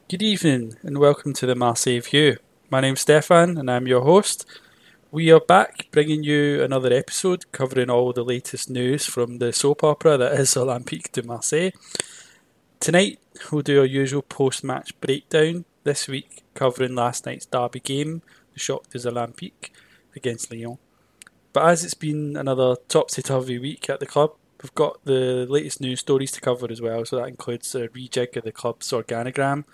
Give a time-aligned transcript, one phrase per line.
[0.09, 2.37] Good evening and welcome to the Marseille View.
[2.71, 4.47] My name's Stefan and I'm your host.
[5.11, 9.85] We are back bringing you another episode covering all the latest news from the soap
[9.85, 11.73] opera that is Olympique de Marseille.
[12.81, 13.19] Tonight
[13.51, 18.61] we'll do our usual post match breakdown, this week covering last night's derby game, the
[18.61, 19.71] Choc des Olympiques
[20.17, 20.79] against Lyon.
[21.53, 25.81] But as it's been another topsy turvy week at the club, we've got the latest
[25.81, 29.65] news stories to cover as well, so that includes a rejig of the club's organogram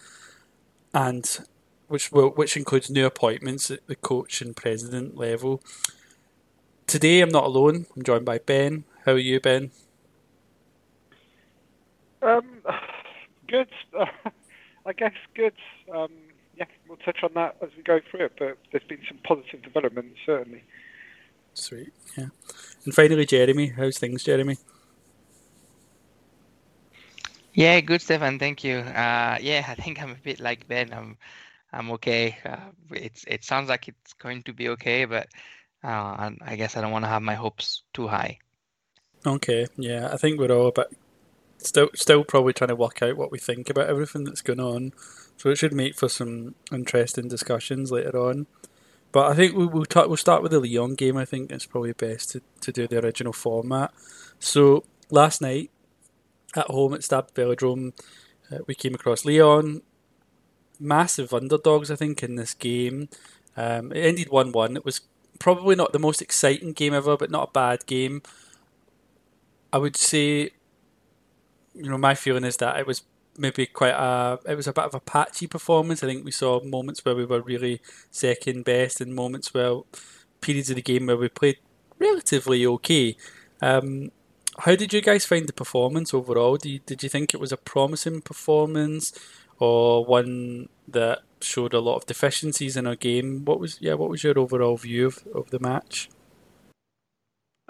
[0.93, 1.47] and
[1.89, 5.63] which will which includes new appointments at the coach and president level.
[6.87, 7.87] Today I'm not alone.
[7.97, 8.85] I'm joined by Ben.
[9.07, 9.71] How are you, Ben?
[12.23, 12.63] Um,
[13.49, 13.69] good.
[14.87, 15.55] I guess good.
[15.93, 16.11] Um,
[16.57, 18.33] yeah, we'll touch on that as we go through it.
[18.39, 20.63] But there's been some positive developments, certainly.
[21.55, 21.93] Sweet.
[22.17, 22.29] Yeah.
[22.85, 23.69] And finally, Jeremy.
[23.69, 24.57] How's things, Jeremy?
[27.53, 28.39] Yeah, good, Stefan.
[28.39, 28.79] Thank you.
[28.79, 30.93] Uh, yeah, I think I'm a bit like Ben.
[30.93, 31.17] I'm,
[31.73, 32.39] I'm okay.
[32.45, 35.27] Uh, it's it sounds like it's going to be okay, but
[35.83, 38.39] uh, I guess I don't want to have my hopes too high.
[39.27, 39.67] Okay.
[39.77, 40.97] Yeah, I think we're all a bit
[41.67, 44.93] still still probably trying to work out what we think about everything that's going on.
[45.37, 48.47] So it should make for some interesting discussions later on.
[49.13, 51.17] But I think we, we'll talk, we'll start with the Lyon game.
[51.17, 53.93] I think it's probably best to, to do the original format.
[54.39, 55.71] So last night
[56.55, 57.93] at home at Stade Velodrome,
[58.53, 59.83] uh, we came across Lyon.
[60.79, 63.09] Massive underdogs, I think, in this game.
[63.57, 64.77] Um, it ended 1 1.
[64.77, 65.01] It was
[65.39, 68.23] probably not the most exciting game ever, but not a bad game.
[69.73, 70.51] I would say,
[71.81, 73.03] you know, my feeling is that it was
[73.39, 76.03] maybe quite a it was a bit of a patchy performance.
[76.03, 77.81] I think we saw moments where we were really
[78.11, 79.81] second best and moments where
[80.41, 81.59] periods of the game where we played
[81.99, 83.17] relatively okay.
[83.63, 84.11] Um,
[84.59, 86.57] how did you guys find the performance overall?
[86.57, 89.13] Do you, did you think it was a promising performance
[89.59, 93.45] or one that showed a lot of deficiencies in our game?
[93.45, 93.95] What was yeah?
[93.95, 96.11] What was your overall view of, of the match?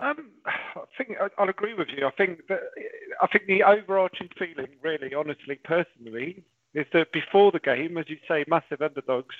[0.01, 2.07] Um, I think I'll agree with you.
[2.07, 2.61] I think that
[3.21, 6.43] I think the overarching feeling, really, honestly, personally,
[6.75, 9.35] is that before the game, as you say, massive underdogs,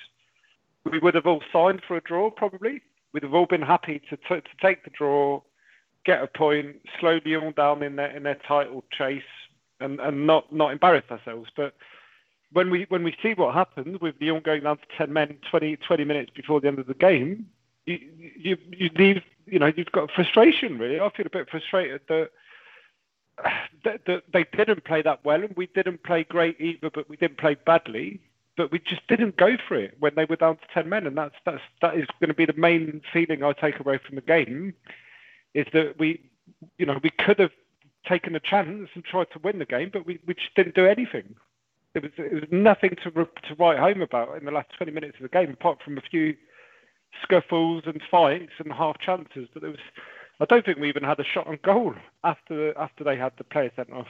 [0.89, 2.29] we would have all signed for a draw.
[2.29, 2.81] Probably,
[3.13, 5.41] we'd have all been happy to t- to take the draw,
[6.05, 9.23] get a point, slow Lyon down in their in their title chase,
[9.79, 11.49] and, and not not embarrass ourselves.
[11.55, 11.73] But
[12.51, 15.77] when we when we see what happened with Lyon going down to ten men 20,
[15.77, 17.47] 20 minutes before the end of the game,
[17.85, 17.99] you
[18.37, 20.99] you you leave you know you've got frustration really.
[20.99, 22.31] I feel a bit frustrated that
[23.83, 27.17] that, that they didn't play that well and we didn't play great either, but we
[27.17, 28.21] didn't play badly.
[28.57, 31.17] But we just didn't go for it when they were down to ten men, and
[31.17, 34.21] that's that's that is going to be the main feeling I take away from the
[34.21, 34.73] game,
[35.53, 36.21] is that we,
[36.77, 37.51] you know, we could have
[38.05, 40.85] taken a chance and tried to win the game, but we, we just didn't do
[40.85, 41.35] anything.
[41.95, 45.23] It was was nothing to to write home about in the last twenty minutes of
[45.23, 46.35] the game, apart from a few
[47.23, 49.47] scuffles and fights and half chances.
[49.53, 49.79] But there was,
[50.39, 53.43] I don't think we even had a shot on goal after after they had the
[53.43, 54.07] player sent off.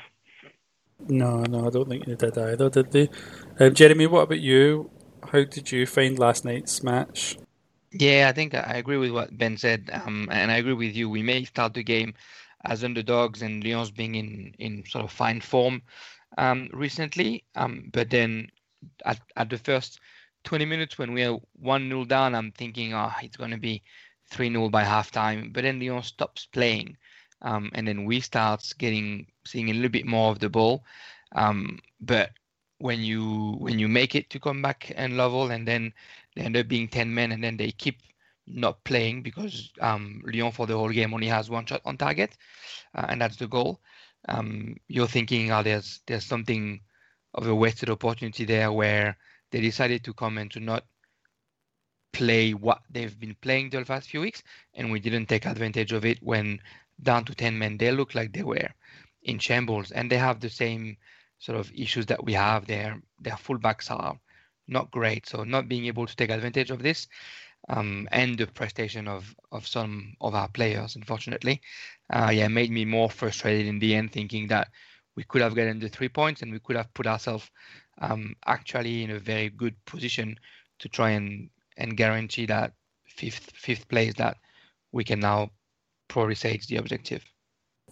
[1.07, 3.09] No, no, I don't think they did either, did they?
[3.59, 4.91] Um, Jeremy, what about you?
[5.31, 7.37] How did you find last night's match?
[7.91, 11.09] Yeah, I think I agree with what Ben said, um, and I agree with you.
[11.09, 12.13] We may start the game
[12.65, 15.81] as underdogs and Lyon's being in in sort of fine form
[16.37, 18.49] um, recently, um, but then
[19.05, 19.99] at, at the first
[20.43, 23.83] 20 minutes when we are 1 0 down, I'm thinking, oh, it's going to be
[24.29, 25.53] 3 0 by halftime.
[25.53, 26.97] But then Lyon stops playing.
[27.41, 30.83] Um, and then we start getting seeing a little bit more of the ball.
[31.35, 32.31] Um, but
[32.77, 35.93] when you when you make it to come back and level, and then
[36.35, 37.99] they end up being 10 men, and then they keep
[38.47, 42.37] not playing because um, Lyon for the whole game only has one shot on target,
[42.95, 43.81] uh, and that's the goal.
[44.27, 46.81] Um, you're thinking, oh, there's there's something
[47.33, 49.17] of a wasted opportunity there where
[49.51, 50.85] they decided to come and to not
[52.13, 54.43] play what they've been playing the last few weeks,
[54.73, 56.59] and we didn't take advantage of it when
[57.01, 58.69] down to 10 men, they look like they were
[59.23, 60.97] in shambles, and they have the same
[61.39, 62.65] sort of issues that we have.
[62.67, 64.19] Their their fullbacks are
[64.67, 67.07] not great, so not being able to take advantage of this,
[67.69, 71.61] um, and the prestation of of some of our players, unfortunately,
[72.11, 74.69] uh, yeah, made me more frustrated in the end, thinking that
[75.15, 77.49] we could have gotten the three points and we could have put ourselves
[78.01, 80.37] um, actually in a very good position
[80.79, 82.73] to try and and guarantee that
[83.05, 84.37] fifth fifth place that
[84.91, 85.51] we can now
[86.07, 87.23] probably say it's the objective.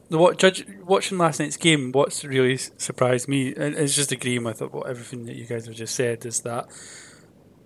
[0.10, 1.92] What judge watching last night's game?
[1.92, 5.76] What's really surprised me, and it's just agreeing with what everything that you guys have
[5.76, 6.68] just said, is that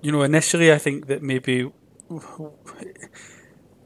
[0.02, 1.72] you know initially I think that maybe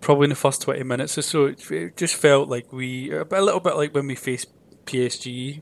[0.02, 3.60] probably in the first twenty minutes or so it just felt like we a little
[3.60, 4.48] bit like when we faced
[4.86, 5.62] PSG.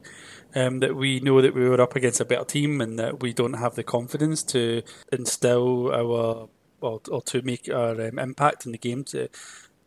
[0.58, 3.34] Um, that we know that we were up against a better team and that we
[3.34, 6.48] don't have the confidence to instill our
[6.80, 9.28] or, or to make our um, impact in the game to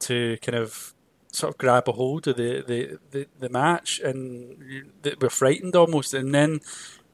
[0.01, 0.95] to kind of
[1.33, 4.57] sort of grab a hold of the, the, the, the match and
[5.21, 6.15] we're frightened almost.
[6.15, 6.61] And then,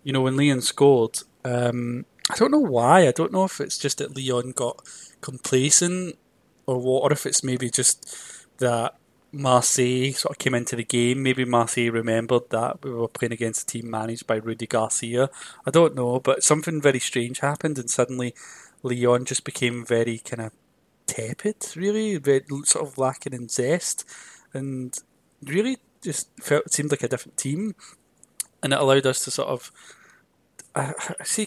[0.03, 3.07] you know, when Lyon scored, um, I don't know why.
[3.07, 4.83] I don't know if it's just that Lyon got
[5.21, 6.17] complacent
[6.67, 8.95] or what, or if it's maybe just that
[9.35, 11.23] Marseille sort of came into the game.
[11.23, 15.29] Maybe Marseille remembered that we were playing against a team managed by Rudi Garcia.
[15.67, 18.35] I don't know, but something very strange happened, and suddenly
[18.83, 20.53] Lyon just became very kind of
[21.07, 22.21] tepid, really,
[22.65, 24.05] sort of lacking in zest,
[24.53, 24.97] and
[25.43, 27.75] really just felt seemed like a different team,
[28.63, 29.73] and it allowed us to sort of.
[30.77, 30.93] I,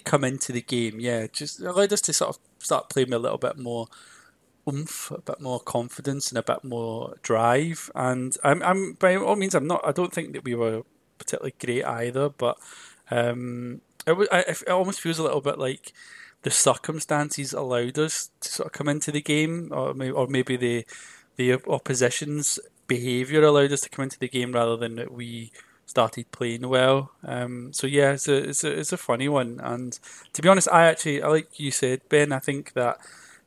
[0.05, 1.27] come into the game, yeah.
[1.27, 3.87] Just allowed us to sort of start playing a little bit more
[4.67, 7.91] oomph, a bit more confidence, and a bit more drive.
[7.95, 9.81] And I'm, I'm by all means, I'm not.
[9.85, 10.83] I don't think that we were
[11.17, 12.57] particularly great either, but
[13.09, 15.93] um, it, I, it almost feels a little bit like
[16.43, 20.57] the circumstances allowed us to sort of come into the game, or maybe, or maybe
[20.57, 20.85] the
[21.35, 25.51] the opposition's behaviour allowed us to come into the game rather than that we
[25.85, 27.11] started playing well.
[27.23, 29.59] Um, so yeah, it's a, it's a it's a funny one.
[29.63, 29.97] And
[30.33, 32.31] to be honest, I actually, I like you said, Ben.
[32.31, 32.97] I think that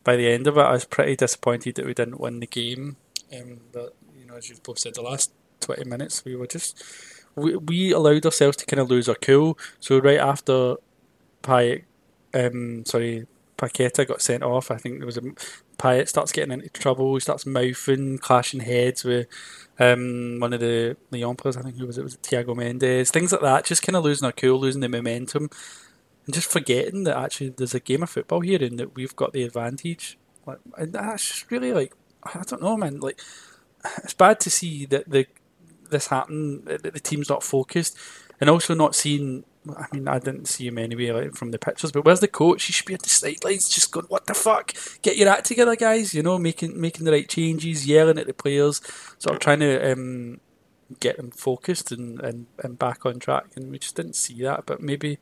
[0.05, 2.97] by the end of it, I was pretty disappointed that we didn't win the game.
[3.35, 6.83] Um, but you know, as you've both said, the last twenty minutes we were just
[7.37, 9.59] we, we allowed ourselves to kind of lose our cool.
[9.79, 10.77] So right after
[11.43, 11.85] Payet
[12.35, 13.27] um, sorry,
[13.57, 14.71] Paqueta got sent off.
[14.71, 15.23] I think there was a
[15.79, 17.15] Payet starts getting into trouble.
[17.15, 19.27] He starts mouthing, clashing heads with
[19.79, 21.57] um, one of the Lyon players.
[21.57, 22.05] I think who was it?
[22.05, 23.11] Was it Thiago Mendes?
[23.11, 23.65] Things like that.
[23.65, 25.51] Just kind of losing our cool, losing the momentum,
[26.27, 29.33] and just forgetting that actually there's a game of football here and that we've got
[29.33, 30.19] the advantage.
[30.47, 33.01] Like, and that's just really like I don't know, man.
[33.01, 33.21] Like
[34.05, 35.27] it's bad to see that the
[35.91, 36.65] this happen.
[36.65, 37.97] That the team's not focused,
[38.41, 41.93] and also not seeing I mean, I didn't see him anyway like, from the pictures,
[41.93, 42.65] but where's the coach?
[42.65, 44.73] He should be on the sidelines, just going, "What the fuck?
[45.03, 48.33] Get your act together, guys!" You know, making making the right changes, yelling at the
[48.33, 48.81] players,
[49.19, 50.41] sort of trying to um,
[50.99, 53.49] get them focused and, and, and back on track.
[53.55, 54.65] And we just didn't see that.
[54.65, 55.19] But maybe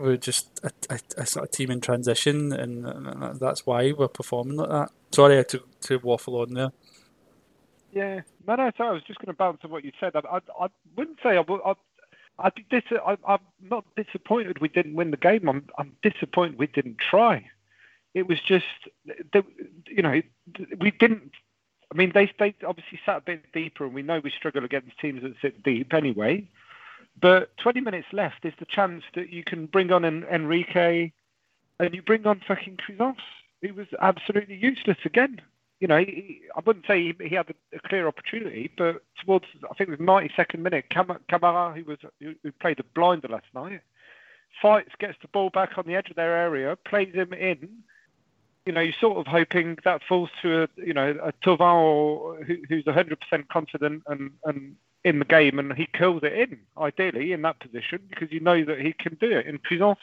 [0.00, 4.56] we're just a, a, a sort of team in transition, and, that's why we're performing
[4.56, 4.90] like that.
[5.12, 6.72] Sorry to to waffle on there.
[7.92, 8.70] Yeah, no, no.
[8.78, 10.14] I was just going to bounce on what you said.
[10.14, 11.74] I, I, I wouldn't say I,
[12.38, 15.48] I, be dis- I, am not disappointed we didn't win the game.
[15.48, 17.50] I'm, I'm disappointed we didn't try.
[18.14, 18.64] It was just,
[19.86, 20.20] you know,
[20.78, 21.32] we didn't.
[21.92, 24.98] I mean, they they obviously sat a bit deeper, and we know we struggle against
[24.98, 26.48] teams that sit deep anyway.
[27.20, 31.12] But 20 minutes left is the chance that you can bring on en- Henrique,
[31.78, 33.20] and you bring on fucking Cuisance.
[33.60, 35.40] He was absolutely useless again
[35.80, 39.46] you know, he, I wouldn't say he, he had a, a, clear opportunity, but towards
[39.64, 43.46] I think it was 92nd minute, Cam- Kamara, who was who, played a blinder last
[43.54, 43.80] night,
[44.60, 47.68] fights, gets the ball back on the edge of their area, plays him in.
[48.66, 52.56] You know, you're sort of hoping that falls to a you know a Thauvin who,
[52.68, 57.42] who's 100% confident and and in the game, and he kills it in ideally in
[57.42, 59.46] that position because you know that he can do it.
[59.46, 59.98] And Cuisance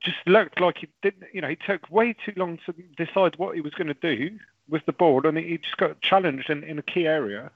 [0.00, 1.24] just looked like he didn't.
[1.32, 4.38] You know, he took way too long to decide what he was going to do
[4.68, 7.50] with the board, and he just got challenged in, in a key area.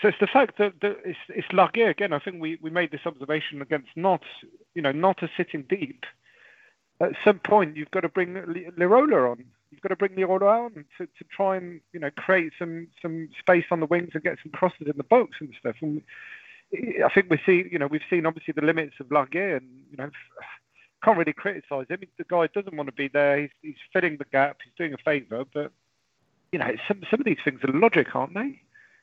[0.00, 2.12] So it's the fact that, that it's, it's again.
[2.12, 4.28] I think we, we made this observation against Nantes,
[4.74, 6.06] you know, not a sitting deep.
[7.00, 9.44] At some point, you've got to bring Lirola on.
[9.70, 12.88] You've got to bring the Lirola on to, to try and you know create some
[13.02, 15.76] some space on the wings and get some crosses in the box and stuff.
[15.82, 16.02] And
[16.72, 19.96] I think we see, you know, we've seen obviously the limits of Larguet, and you
[19.96, 20.10] know,
[21.04, 22.00] can't really criticise him.
[22.18, 23.40] The guy doesn't want to be there.
[23.40, 24.58] He's, he's filling the gap.
[24.64, 25.72] He's doing a favour, but
[26.52, 28.60] you know, some some of these things are logic, aren't they?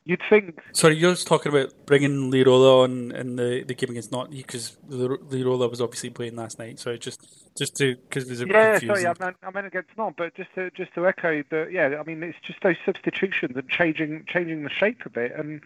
[0.07, 0.61] You'd think.
[0.71, 4.77] Sorry, you're just talking about bringing Lirola on in the, the game against Nantes because
[4.87, 6.77] Lirola was obviously playing last night.
[6.77, 10.13] So just just to because there's a yeah, sorry, I meant, I meant against Nantes,
[10.15, 13.67] but just to just to echo the yeah, I mean it's just those substitutions and
[13.67, 15.61] changing changing the shape of it, and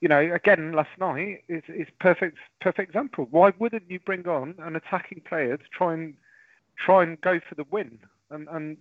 [0.00, 3.28] you know, again last night is is perfect perfect example.
[3.30, 6.14] Why wouldn't you bring on an attacking player to try and
[6.78, 7.98] try and go for the win?
[8.30, 8.78] And and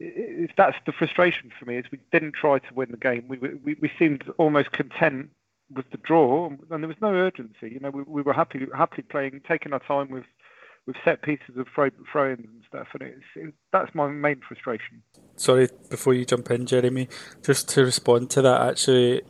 [0.00, 3.24] if that's the frustration for me is we didn't try to win the game.
[3.28, 5.30] We we we seemed almost content
[5.74, 7.70] with the draw, and there was no urgency.
[7.70, 10.24] You know, we, we were happy happy playing, taking our time with
[10.86, 15.02] with set pieces of throw, throw-ins and stuff, and it's it, that's my main frustration.
[15.36, 17.08] Sorry, before you jump in, Jeremy,
[17.44, 19.22] just to respond to that, actually,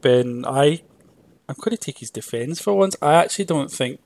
[0.00, 0.82] Ben, I
[1.48, 2.96] I'm going to take his defence for once.
[3.00, 4.00] I actually don't think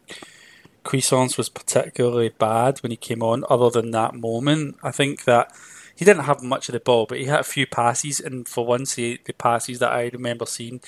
[0.84, 4.76] Cuisance was particularly bad when he came on, other than that moment.
[4.82, 5.52] I think that
[6.00, 8.66] he didn't have much of the ball, but he had a few passes, and for
[8.66, 10.80] once, he, the passes that I remember seeing,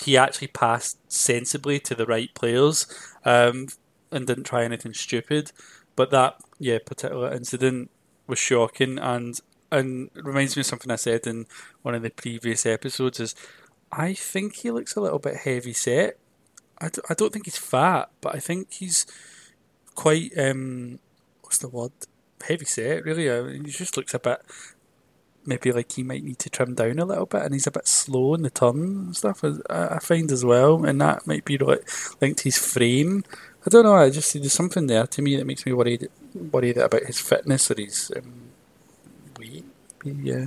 [0.00, 2.86] he actually passed sensibly to the right players.
[3.26, 3.66] Um,
[4.12, 5.50] and didn't try anything stupid.
[5.96, 7.90] But that yeah particular incident
[8.26, 9.40] was shocking and
[9.72, 11.46] and reminds me of something I said in
[11.80, 13.18] one of the previous episodes.
[13.18, 13.34] Is
[13.90, 16.18] I think he looks a little bit heavy set.
[16.80, 19.06] I don't think he's fat, but I think he's
[19.94, 20.98] quite um
[21.42, 21.92] what's the word
[22.42, 23.30] heavy set really.
[23.30, 24.42] I mean, he just looks a bit
[25.44, 27.88] maybe like he might need to trim down a little bit, and he's a bit
[27.88, 29.44] slow in the turn and stuff.
[29.44, 31.88] I, I find as well, and that might be like
[32.20, 33.24] linked to his frame.
[33.66, 33.94] I don't know.
[33.94, 37.70] I just there's something there to me that makes me worried worried about his fitness
[37.70, 38.50] or his um,
[39.38, 39.64] weight.
[40.04, 40.46] Yeah,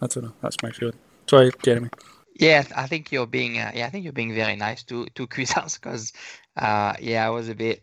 [0.00, 0.34] I don't know.
[0.40, 0.98] That's my feeling.
[1.26, 1.90] Sorry, Jeremy.
[2.34, 5.26] Yeah, I think you're being uh, yeah, I think you're being very nice to to
[5.26, 6.12] Cuisance because
[6.56, 7.82] uh, yeah, I was a bit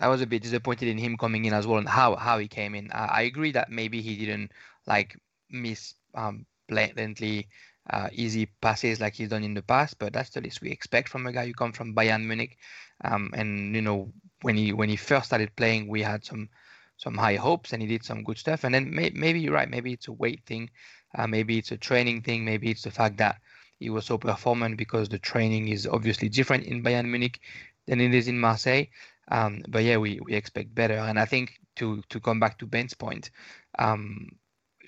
[0.00, 2.48] I was a bit disappointed in him coming in as well and how how he
[2.48, 2.90] came in.
[2.90, 4.52] Uh, I agree that maybe he didn't
[4.86, 5.16] like
[5.50, 7.48] miss um, blatantly
[7.88, 11.08] uh, easy passes like he's done in the past, but that's the least we expect
[11.08, 12.56] from a guy who comes from Bayern Munich.
[13.04, 16.48] Um, and you know when he when he first started playing, we had some
[16.96, 18.64] some high hopes and he did some good stuff.
[18.64, 20.70] And then may, maybe you're right, maybe it's a weight thing,
[21.14, 23.40] uh, maybe it's a training thing, maybe it's the fact that
[23.78, 27.40] he was so performant because the training is obviously different in Bayern Munich
[27.86, 28.84] than it is in Marseille.
[29.30, 30.98] Um, but yeah, we, we expect better.
[30.98, 33.30] And I think to to come back to Ben's point,
[33.78, 34.28] um,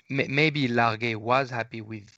[0.09, 2.09] maybe Larguet was happy with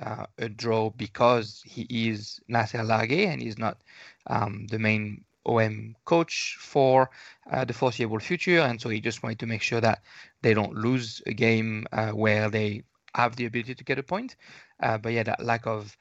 [0.00, 3.78] uh, a draw because he is Nasser Larguet and he's not
[4.26, 7.10] um, the main OM coach for
[7.50, 8.60] uh, the foreseeable future.
[8.60, 10.02] And so he just wanted to make sure that
[10.42, 12.82] they don't lose a game uh, where they
[13.14, 14.36] have the ability to get a point.
[14.82, 15.96] Uh, but yeah, that lack of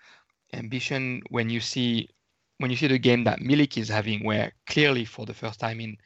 [0.54, 2.10] ambition when you see
[2.62, 5.82] when you see the game that Milik is having, where clearly for the first time
[5.82, 5.98] in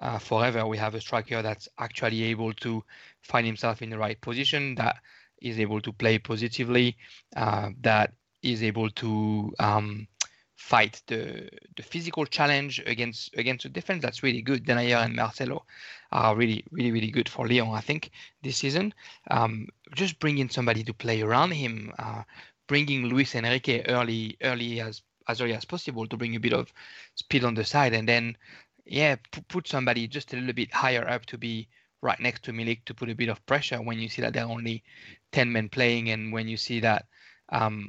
[0.00, 2.82] uh, forever we have a striker that's actually able to
[3.22, 4.96] find himself in the right position, that
[5.40, 6.96] is able to play positively,
[7.36, 10.08] uh, that is able to um,
[10.56, 14.64] fight the the physical challenge against against a defense that's really good.
[14.64, 15.64] Denayer and Marcelo
[16.10, 17.70] are really really really good for Lyon.
[17.70, 18.10] I think
[18.42, 18.92] this season.
[19.30, 22.22] Um, just bringing somebody to play around him, uh,
[22.66, 26.72] bringing Luis Henrique early early as as early as possible to bring a bit of
[27.14, 28.36] speed on the side, and then
[28.84, 31.68] yeah, p- put somebody just a little bit higher up to be
[32.02, 34.44] right next to Milik to put a bit of pressure when you see that there
[34.44, 34.82] are only
[35.30, 37.06] 10 men playing and when you see that
[37.50, 37.88] um,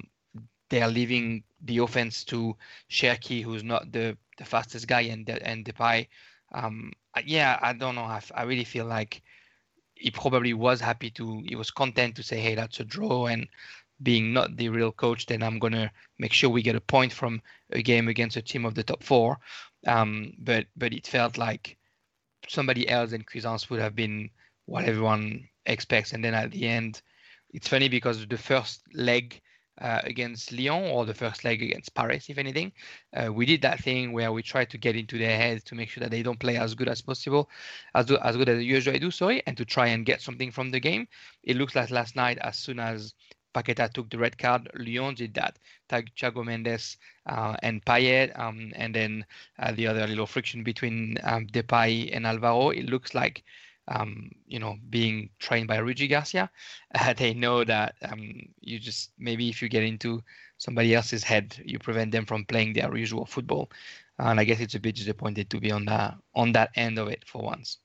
[0.70, 2.56] they're leaving the offense to
[2.90, 6.08] Cherki, who's not the, the fastest guy, and and Depay.
[6.54, 6.92] Um,
[7.26, 8.04] yeah, I don't know.
[8.04, 9.22] I, I really feel like
[9.96, 13.28] he probably was happy to, he was content to say, hey, that's a draw.
[13.28, 13.48] And
[14.02, 17.42] being not the real coach, then I'm to make sure we get a point from
[17.72, 19.38] a game against a team of the top four.
[19.86, 21.78] Um, but but it felt like
[22.48, 24.30] somebody else than Cuisance would have been
[24.66, 26.14] what everyone expects.
[26.14, 27.02] And then at the end,
[27.54, 29.42] it's funny because the first leg
[29.82, 32.72] uh, against Lyon or the first leg against Paris, if anything,
[33.16, 35.90] uh, we did that thing where we try to get into their heads to make
[35.90, 37.50] sure that they don't play as good as possible,
[37.96, 40.72] as, as good as they usually do, sorry, and to try and get something from
[40.72, 41.08] the game.
[41.44, 43.14] It looks like last night, as soon as
[43.54, 44.70] Paqueta took the red card.
[44.76, 45.58] Lyon did that.
[45.90, 49.26] Tag Thiago Mendes uh, and Payet, um, and then
[49.60, 52.70] uh, the other little friction between um, Depay and Alvaro.
[52.70, 53.44] It looks like,
[53.88, 56.50] um, you know, being trained by Rudi Garcia.
[56.96, 60.22] Uh, they know that um, you just maybe if you get into
[60.58, 63.72] somebody else's head, you prevent them from playing their usual football.
[64.20, 67.08] And I guess it's a bit disappointed to be on that on that end of
[67.08, 67.80] it for once.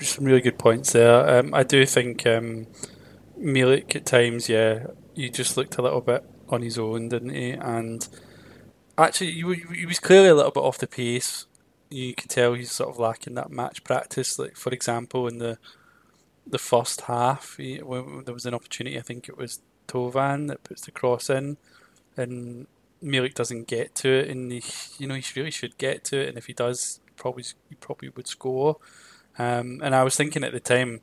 [0.00, 1.38] Some really good points there.
[1.38, 2.66] Um, I do think um,
[3.38, 7.50] Milik at times, yeah, he just looked a little bit on his own, didn't he?
[7.50, 8.06] And
[8.96, 11.46] actually, he, was clearly a little bit off the pace.
[11.90, 14.38] You could tell he's sort of lacking that match practice.
[14.38, 15.58] Like for example, in the
[16.46, 20.82] the first half, he, there was an opportunity, I think it was Thauvin that puts
[20.82, 21.58] the cross in,
[22.16, 22.66] and
[23.02, 24.62] Milik doesn't get to it, and he,
[24.98, 28.08] you know he really should get to it, and if he does, probably he probably
[28.10, 28.76] would score.
[29.38, 31.00] Um, and I was thinking at the time,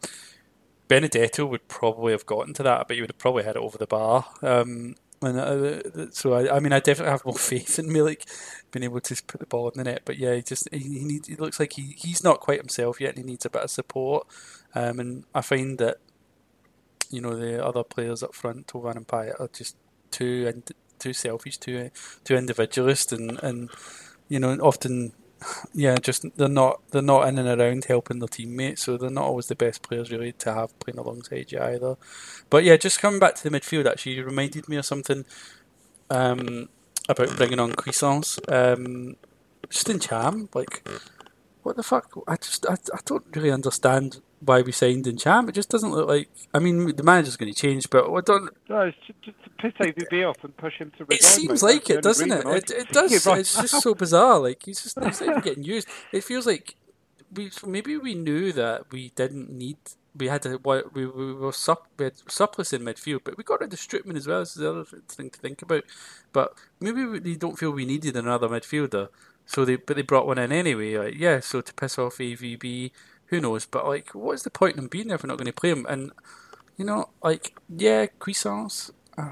[0.88, 3.78] Benedetto would probably have gotten to that, but he would have probably had it over
[3.78, 4.26] the bar.
[4.42, 8.26] Um, And uh, so I, I mean, I definitely have more faith in Milik
[8.72, 10.02] being able to put the ball in the net.
[10.06, 11.28] But yeah, he just he, he needs.
[11.28, 13.72] He looks like he, he's not quite himself yet, and he needs a bit of
[13.72, 14.28] support.
[14.76, 15.98] Um, and I find that
[17.10, 19.78] you know the other players up front, Thauvin and Payet, are just
[20.12, 21.92] too and too selfish, too
[22.24, 23.70] too individualist, and and
[24.28, 25.14] you know often
[25.74, 29.26] yeah, just they're not they're not in and around helping their teammates, so they're not
[29.26, 31.96] always the best players really to have playing alongside you either.
[32.50, 35.26] But yeah, just coming back to the midfield, actually, you reminded me of something
[36.10, 36.70] um,
[37.10, 38.40] about bringing on Cuisance.
[38.48, 39.16] Um,
[39.70, 40.88] just Ntcham, like
[41.64, 42.12] what the fuck?
[42.28, 45.50] I just I, I don't really understand why we signed Ntcham.
[45.50, 46.30] It just doesn't look like.
[46.54, 48.50] I mean, the manager's going to change, but I don't.
[48.70, 51.18] No, it's just, just to piss AVB off and push him to resign.
[51.18, 52.46] It seems like it, doesn't it?
[52.46, 53.26] It, it does.
[53.26, 54.40] Right it's just so bizarre.
[54.40, 55.88] Like he's just he's not even getting used.
[56.12, 56.76] It feels like
[57.34, 59.78] we maybe we knew that we didn't need.
[60.18, 60.60] We had to.
[60.64, 64.16] We, we were sup, we had surplus in midfield, but we got rid of Strootman
[64.16, 64.40] as well.
[64.40, 65.84] This is the other thing to think about.
[66.32, 69.10] But maybe we don't feel we needed another midfielder.
[69.46, 70.98] So they, but they brought one in anyway.
[70.98, 72.92] Like, yeah, so to piss off AVB,
[73.28, 73.66] who knows?
[73.66, 75.86] But like, what's the point in being there if we're not going to play him?
[75.88, 76.12] And
[76.78, 79.32] you know, like, yeah, Cuisance, uh,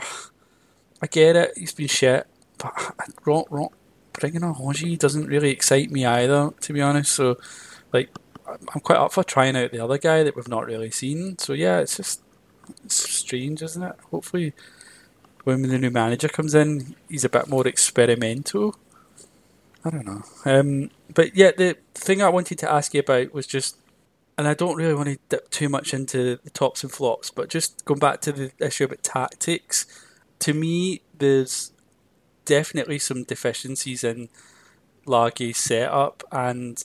[1.02, 1.54] I get it.
[1.58, 2.74] He's been shit, but
[3.26, 3.70] wrong, wrong.
[4.14, 7.14] Bringing on Rongier doesn't really excite me either, to be honest.
[7.14, 7.38] So,
[7.92, 8.10] like,
[8.48, 11.38] I'm quite up for trying out the other guy that we've not really seen.
[11.38, 12.22] So yeah, it's just
[12.86, 13.96] it's strange, isn't it?
[14.12, 14.54] Hopefully,
[15.44, 18.76] when the new manager comes in, he's a bit more experimental.
[19.86, 20.24] I don't know.
[20.46, 23.78] Um, but yeah, the thing I wanted to ask you about was just
[24.38, 27.50] and I don't really want to dip too much into the tops and flops, but
[27.50, 29.86] just going back to the issue about tactics,
[30.40, 31.72] to me, there's
[32.46, 34.30] definitely some deficiencies in
[35.06, 36.84] Larguet's setup, and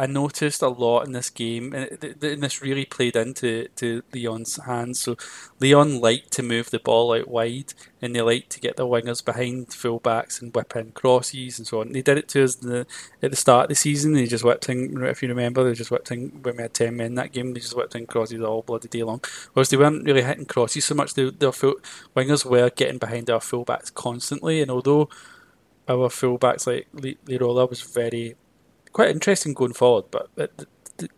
[0.00, 5.00] I noticed a lot in this game, and, this really played into to Lyon's hands.
[5.00, 5.16] So
[5.58, 9.24] Lyon liked to move the ball out wide, and they liked to get the wingers
[9.24, 11.90] behind fullbacks and whip in crosses and so on.
[11.90, 12.86] They did it to us the,
[13.20, 14.12] at the start of the season.
[14.12, 16.96] They just whipped in, if you remember, they just whipped in when we had ten
[16.96, 17.52] men that game.
[17.52, 19.20] They just whipped in crosses all bloody day long.
[19.52, 21.14] Whereas they weren't really hitting crosses so much.
[21.14, 21.74] They, their full,
[22.16, 25.08] wingers were getting behind our fullbacks constantly, and although
[25.88, 28.36] our fullbacks like Lirola was very
[28.98, 30.06] quite interesting going forward.
[30.10, 31.08] But the, the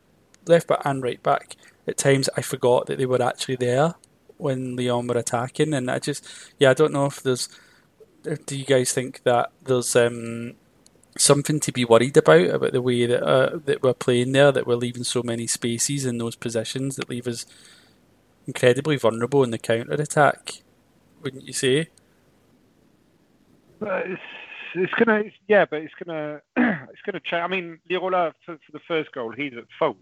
[0.45, 1.57] left back and right back,
[1.89, 3.95] at times I forgot that they were actually there
[4.37, 6.23] when Lyon were attacking, and I just
[6.59, 7.49] yeah I don't know if there's.
[8.23, 10.57] Do you guys think that there's um,
[11.17, 14.67] something to be worried about about the way that uh, that we're playing there, that
[14.67, 17.47] we're leaving so many spaces in those positions that leave us
[18.47, 20.61] incredibly vulnerable in the counter attack?
[21.23, 21.89] Wouldn't you say?
[23.79, 24.05] But
[24.75, 27.43] it's gonna, yeah, but it's gonna, it's gonna change.
[27.43, 29.97] I mean, Lirola for, for, the first goal, he's at fault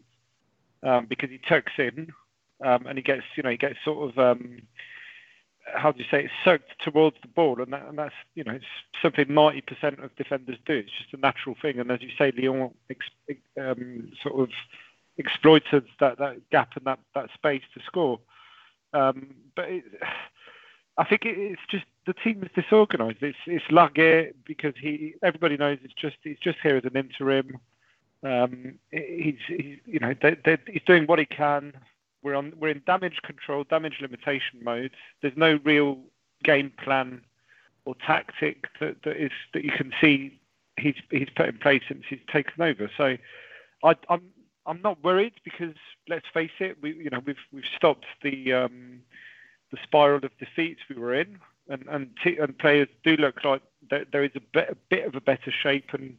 [0.83, 2.09] um, because he tucks in
[2.65, 4.63] um, and he gets, you know, he gets sort of, um,
[5.75, 8.53] how do you say, it, soaked towards the ball, and, that, and that's, you know,
[8.53, 8.65] it's
[9.03, 10.75] something 90% of defenders do.
[10.75, 14.49] It's just a natural thing, and as you say, Lyon ex- um, sort of
[15.19, 18.21] exploited that, that gap and that, that space to score.
[18.93, 19.85] Um, but it,
[20.97, 23.23] I think it's just the team is disorganised.
[23.23, 27.59] It's it's because he everybody knows it's just he's just here as an interim.
[28.23, 31.75] Um, he's, he's you know they, they, he's doing what he can.
[32.23, 34.93] We're on we're in damage control, damage limitation mode.
[35.21, 35.99] There's no real
[36.45, 37.21] game plan
[37.85, 40.41] or tactic that, that is that you can see
[40.79, 42.91] he's he's put in place since he's taken over.
[42.97, 43.19] So
[43.85, 44.23] I, I'm
[44.65, 45.75] I'm not worried because
[46.09, 49.01] let's face it, we you know we've we've stopped the um,
[49.71, 53.63] the spiral of defeats we were in, and and, t- and players do look like
[53.91, 56.17] there, there is a bit, a bit of a better shape and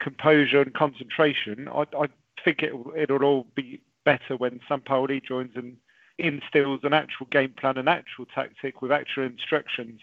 [0.00, 1.68] composure and concentration.
[1.68, 2.08] I, I
[2.44, 5.76] think it it'll all be better when Sampaoli joins and
[6.18, 10.00] instills an actual game plan, an actual tactic with actual instructions.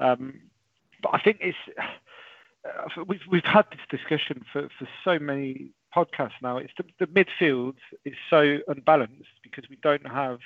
[0.00, 0.40] Um,
[1.02, 6.40] but I think it's uh, we've we've had this discussion for, for so many podcasts
[6.42, 6.58] now.
[6.58, 10.38] It's the, the midfield is so unbalanced because we don't have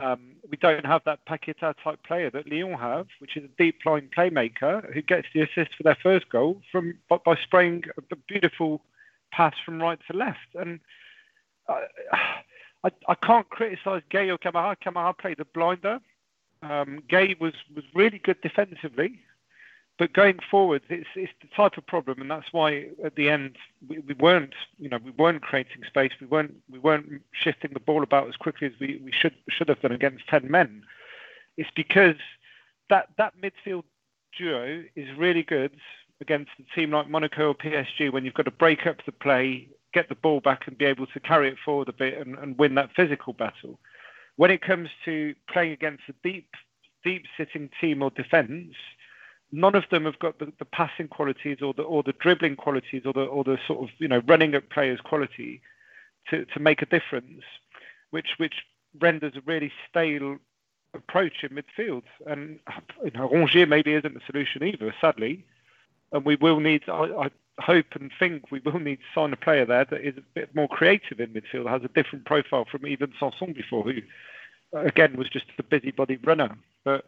[0.00, 3.78] um, we don't have that Paqueta type player that Lyon have, which is a deep
[3.84, 8.16] line playmaker who gets the assist for their first goal from by, by spraying a
[8.28, 8.80] beautiful
[9.32, 10.54] pass from right to left.
[10.54, 10.80] And
[11.68, 11.84] I,
[12.84, 14.76] I, I can't criticise Gueye or Kamara.
[14.84, 15.98] Kamara played a blinder.
[16.62, 19.20] Um, Gueye was, was really good defensively.
[19.98, 23.56] But going forward, it's, it's the type of problem, and that's why at the end
[23.88, 26.12] we, we weren't, you know, we weren't creating space.
[26.20, 29.68] We weren't, we weren't shifting the ball about as quickly as we, we should should
[29.68, 30.82] have done against ten men.
[31.56, 32.16] It's because
[32.90, 33.84] that that midfield
[34.36, 35.72] duo is really good
[36.20, 39.68] against a team like Monaco or PSG when you've got to break up the play,
[39.94, 42.58] get the ball back, and be able to carry it forward a bit and, and
[42.58, 43.78] win that physical battle.
[44.36, 46.50] When it comes to playing against a deep
[47.02, 48.74] deep sitting team or defence,
[49.52, 53.02] none of them have got the, the passing qualities or the or the dribbling qualities
[53.04, 55.60] or the or the sort of you know running at players quality
[56.30, 57.42] to, to make a difference,
[58.10, 58.54] which which
[58.98, 60.38] renders a really stale
[60.94, 62.02] approach in midfield.
[62.26, 62.58] And
[63.04, 65.44] you know, Rongier maybe isn't the solution either, sadly.
[66.12, 67.30] And we will need, I, I
[67.60, 70.54] hope and think we will need to sign a player there that is a bit
[70.54, 74.00] more creative in midfield, has a different profile from even Sanson before, who
[74.72, 76.56] again was just a busybody runner.
[76.84, 77.06] But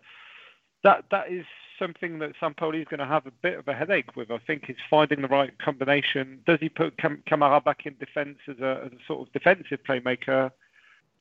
[0.85, 1.45] that that is
[1.79, 4.31] something that Sampaoli is going to have a bit of a headache with.
[4.31, 6.41] I think is finding the right combination.
[6.47, 10.51] Does he put Kamara back in defence as a, as a sort of defensive playmaker?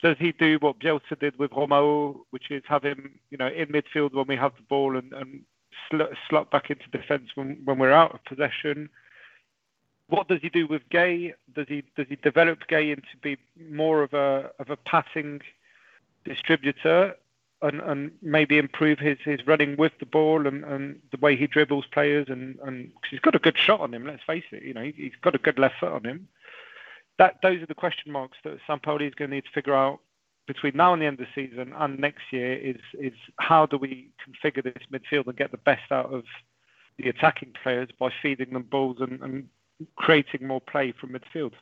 [0.01, 3.67] Does he do what Bielsa did with Romao, which is have him, you know, in
[3.67, 5.41] midfield when we have the ball and, and
[5.89, 8.89] slot, slot back into defence when, when we're out of possession?
[10.09, 11.33] What does he do with Gueye?
[11.53, 13.37] Does he does he develop Gueye into be
[13.69, 15.41] more of a of a passing
[16.23, 17.15] distributor
[17.61, 21.47] and, and maybe improve his, his running with the ball and, and the way he
[21.47, 24.05] dribbles players and, and cause he's got a good shot on him.
[24.05, 26.27] Let's face it, you know he's got a good left foot on him.
[27.17, 29.99] That those are the question marks that Sampaoli is going to need to figure out
[30.45, 32.53] between now and the end of the season and next year.
[32.57, 36.23] Is is how do we configure this midfield and get the best out of
[36.97, 39.47] the attacking players by feeding them balls and, and
[39.95, 41.53] creating more play from midfield.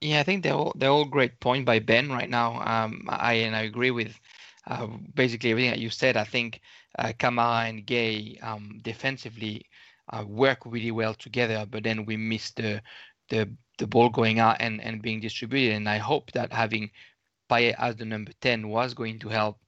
[0.00, 2.60] Yeah, I think they're all, they're all great point by Ben right now.
[2.60, 4.18] Um, I and I agree with
[4.66, 6.16] uh, basically everything that you said.
[6.16, 6.60] I think
[6.98, 9.66] uh, Kamara and Gueye um, defensively
[10.10, 12.82] uh, work really well together, but then we miss the
[13.28, 15.76] the the ball going out and, and being distributed.
[15.76, 16.90] And I hope that having
[17.50, 19.58] Payet as the number ten was going to help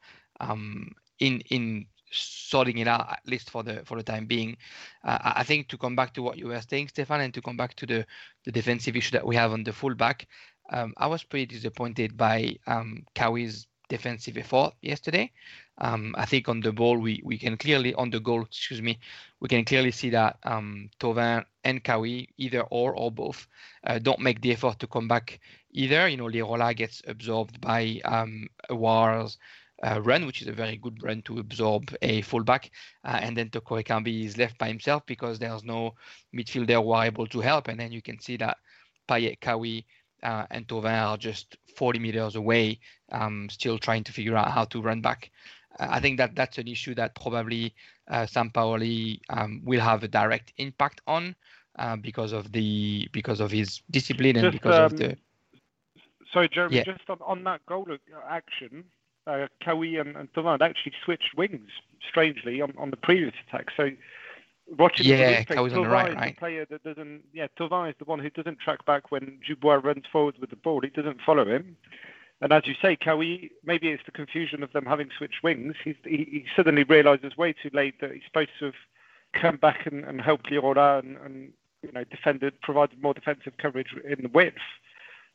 [0.40, 4.56] um, in in sorting it out at least for the for the time being.
[5.04, 7.56] Uh, I think to come back to what you were saying, Stefan, and to come
[7.56, 8.06] back to the
[8.44, 10.26] the defensive issue that we have on the fullback,
[10.70, 15.30] um, I was pretty disappointed by um, Khaoui's defensive effort yesterday.
[15.78, 18.98] Um, I think on the ball we we can clearly on the goal, excuse me,
[19.40, 23.46] we can clearly see that um, Thauvin and Khaoui, either or or both,
[23.86, 25.40] uh, don't make the effort to come back
[25.72, 26.08] either.
[26.08, 28.74] You know, Lirola gets absorbed by um, uh,
[29.82, 32.70] run, which is a very good run to absorb a fullback.
[33.04, 35.94] Uh, and then Toko Ekambi is left by himself because there's no
[36.34, 37.68] midfielder who are able to help.
[37.68, 38.58] And then you can see that
[39.08, 39.84] Payet, Khaoui,
[40.22, 42.78] uh, and Thauvin are just 40 meters away,
[43.10, 45.30] um, still trying to figure out how to run back.
[45.80, 47.74] Uh, I think that that's an issue that probably
[48.08, 51.34] uh, Sampaoli um, will have a direct impact on
[51.78, 55.16] uh, because of the because of his discipline and Just, because of um, the
[56.32, 56.84] Sorry, Jeremy, Yeah.
[56.84, 57.86] just on, on that goal
[58.28, 58.84] action,
[59.26, 61.70] uh, Khaoui and, and actually switched wings,
[62.08, 63.68] strangely, on, on the previous attack.
[63.76, 63.90] So
[64.78, 66.34] watching Yeah, Khaoui's on the right, is right?
[66.34, 69.80] the player that doesn't, yeah, Thauvin is the one who doesn't track back when Dubois
[69.82, 70.80] runs forward with the ball.
[70.80, 71.76] He doesn't follow him.
[72.40, 75.74] And as you say, Khaoui, maybe it's the confusion of them having switched wings.
[75.84, 78.74] He's, he, he suddenly realises way too late that he's supposed to have
[79.40, 83.94] come back and, and helped Lirola and, and you know defended, provided more defensive coverage
[84.04, 84.56] in the width.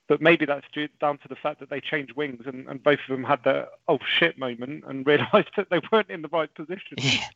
[0.07, 2.99] But maybe that's due down to the fact that they changed wings and, and both
[3.07, 6.53] of them had the oh shit moment and realised that they weren't in the right
[6.55, 6.97] position.
[6.97, 7.29] Yeah,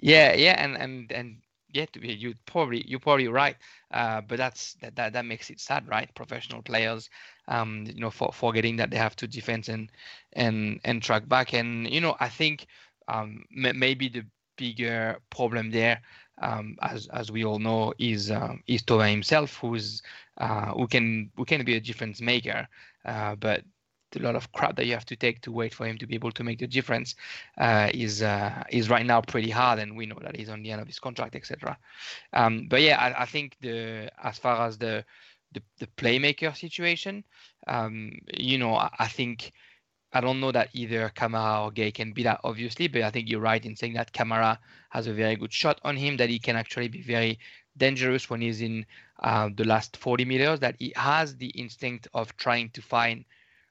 [0.00, 1.36] yeah, yeah, and and and
[1.72, 3.56] yeah, you probably you're probably right,
[3.92, 6.12] uh, but that's that, that that makes it sad, right?
[6.14, 7.10] Professional players,
[7.48, 9.90] um, you know, for forgetting that they have to defend and
[10.34, 12.66] and and track back, and you know, I think
[13.08, 14.24] um, m- maybe the
[14.56, 16.00] bigger problem there,
[16.40, 20.02] um, as as we all know, is um, is Thauvin himself, who's
[20.38, 22.68] uh, who can who can be a difference maker,
[23.04, 23.64] uh, but
[24.16, 26.14] a lot of crap that you have to take to wait for him to be
[26.14, 27.14] able to make the difference
[27.58, 30.70] uh, is uh, is right now pretty hard, and we know that he's on the
[30.70, 31.76] end of his contract, etc.
[32.32, 35.04] Um, but yeah, I, I think the as far as the
[35.52, 37.24] the, the playmaker situation,
[37.66, 39.52] um, you know, I, I think
[40.12, 43.28] I don't know that either Kamara or Gueye can be that obviously, but I think
[43.28, 44.58] you're right in saying that Kamara
[44.90, 47.38] has a very good shot on him, that he can actually be very
[47.76, 48.86] dangerous when he's in
[49.20, 53.24] uh, the last 40 meters, that he has the instinct of trying to find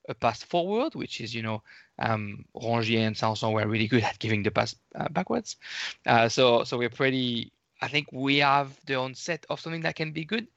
[0.08, 1.62] a pass forward, which is, you know,
[2.00, 5.58] um, Rongier and Sanson were really good at giving the pass uh, backwards.
[6.06, 7.52] Uh, so, so we're pretty.
[7.82, 10.47] I think we have the onset of something that can be good,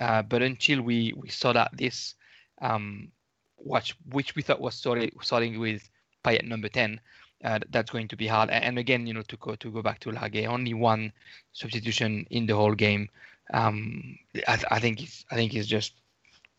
[0.00, 2.14] uh, but until we we sort out this,
[2.60, 3.12] um,
[3.56, 5.88] which which we thought was sorted, starting with
[6.24, 7.00] Payet number ten,
[7.44, 8.50] uh, that's going to be hard.
[8.50, 11.12] And again, you know, to go to go back to Lage, only one
[11.52, 13.08] substitution in the whole game.
[13.52, 15.92] Um, I, I think it's, I think it's just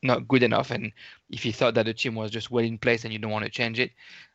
[0.04, 0.72] not good enough.
[0.72, 0.92] And
[1.30, 3.46] if you thought that the team was just well in place and you don't want
[3.46, 3.92] to change it,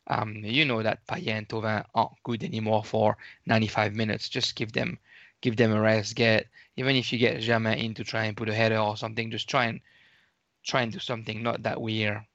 [0.09, 4.29] um, you know that Payet and Thauvin aren't good anymore for 95 minutes.
[4.29, 4.99] Just give them
[5.41, 6.17] give them a rest.
[6.17, 9.31] Get even if you get Germain in to try and put a header or something,
[9.31, 9.81] just try and
[10.65, 11.43] try and do something.
[11.43, 12.27] Not that we're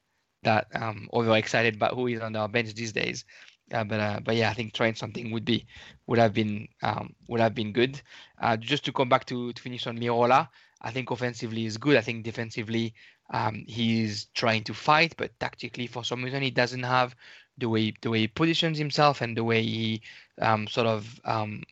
[0.48, 3.26] that um, overexcited about who is on our bench these days.
[3.74, 5.68] Uh, but uh, but yeah, I think trying something would be
[6.08, 8.02] would have been um, would have been good.
[8.42, 10.48] Uh, just to come back to, to finish on Lirola,
[10.82, 11.98] I think offensively is good.
[11.98, 12.94] I think defensively
[13.30, 17.14] um, he's trying to fight, but tactically for some reason he doesn't have
[17.58, 20.02] the way the way he positions himself and the way he
[20.42, 21.64] um, sort of um,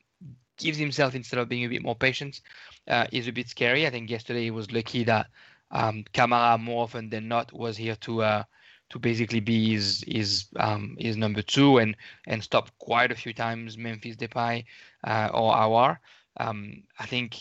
[0.57, 2.41] gives himself instead of being a bit more patient
[2.89, 3.87] uh, is a bit scary.
[3.87, 5.27] I think yesterday he was lucky that
[5.71, 8.43] um, Kamara more often than not was here to uh,
[8.89, 11.95] to basically be his his um, his number two and
[12.27, 14.65] and stop quite a few times Memphis Depay
[15.03, 15.97] uh, or Aouar.
[16.37, 17.37] Um, I think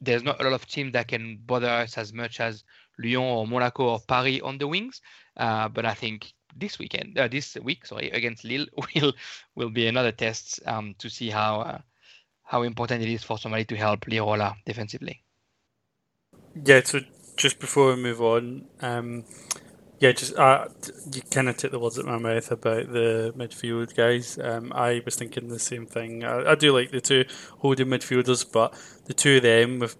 [0.00, 2.64] there's not a lot of teams that can bother us as much as
[2.98, 5.00] Lyon or Monaco or Paris on the wings.
[5.36, 9.12] Uh, but I think this weekend, uh, this week, sorry, against Lille will
[9.54, 11.78] will be another test um, to see how uh,
[12.42, 15.22] how important it is for somebody to help Lirola defensively.
[16.64, 16.82] Yeah.
[16.84, 17.00] So
[17.36, 19.24] just before we move on, um,
[20.00, 20.68] yeah, just uh,
[21.12, 24.38] you kind of took the words out of my mouth about the midfield guys.
[24.38, 26.24] Um, I was thinking the same thing.
[26.24, 27.24] I, I do like the two
[27.58, 28.74] holding midfielders, but
[29.06, 29.96] the two of them with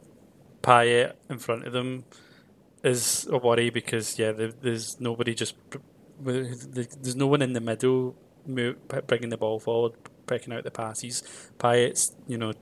[0.62, 2.04] Payet in front of them
[2.84, 5.54] is a worry because yeah, there, there's nobody just
[6.20, 8.14] there's no one in the middle
[9.06, 9.92] bringing the ball forward,
[10.26, 11.22] breaking out the passes.
[11.58, 12.52] Payet's you know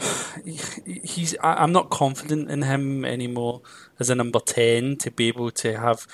[0.44, 3.62] he's I'm not confident in him anymore
[3.98, 6.06] as a number ten to be able to have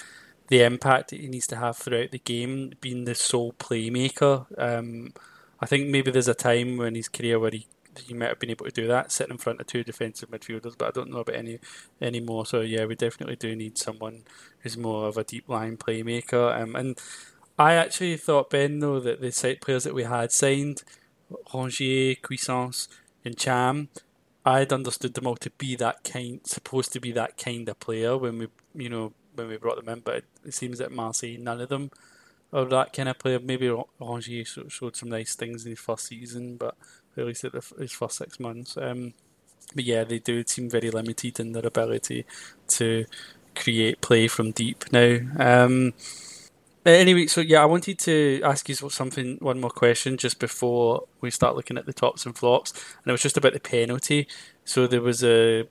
[0.49, 4.47] the impact that he needs to have throughout the game, being the sole playmaker.
[4.59, 5.13] Um,
[5.61, 7.67] I think maybe there's a time in his career where he
[7.99, 10.77] he might have been able to do that, sitting in front of two defensive midfielders,
[10.77, 11.59] but I don't know about any
[12.01, 12.45] anymore.
[12.47, 14.25] So yeah, we definitely do need someone
[14.61, 16.61] who's more of a deep line playmaker.
[16.61, 16.99] Um, and
[17.59, 20.83] I actually thought Ben though that the site players that we had signed,
[21.53, 22.89] Rongier, Cuisance,
[23.27, 23.89] and Ntcham,
[24.45, 27.81] I had understood them all to be that kind, supposed to be that kind of
[27.81, 30.01] player when we, you know, when we brought them in.
[30.01, 31.91] But it, seems that Marseille, none of them
[32.53, 33.41] are that kind of player.
[33.41, 36.77] Maybe Rongier showed some nice things in his first season, but
[37.17, 38.77] at least at the, his first six months.
[38.77, 39.15] Um,
[39.75, 42.25] but yeah, they do seem very limited in their ability
[42.69, 43.07] to
[43.57, 45.19] create play from deep now.
[45.41, 45.95] Um,
[46.93, 51.31] anyway, so yeah, I wanted to ask you something, one more question just before we
[51.31, 54.29] start looking at the tops and flops, and it was just about the penalty.
[54.65, 55.69] So there was a,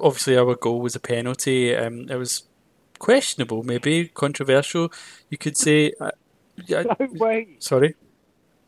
[0.00, 1.74] obviously our goal was a penalty.
[1.74, 2.44] Um, it was
[2.98, 4.92] questionable, maybe controversial,
[5.30, 5.92] you could say.
[6.00, 6.10] Uh,
[6.66, 7.56] yeah, no way.
[7.58, 7.94] Sorry.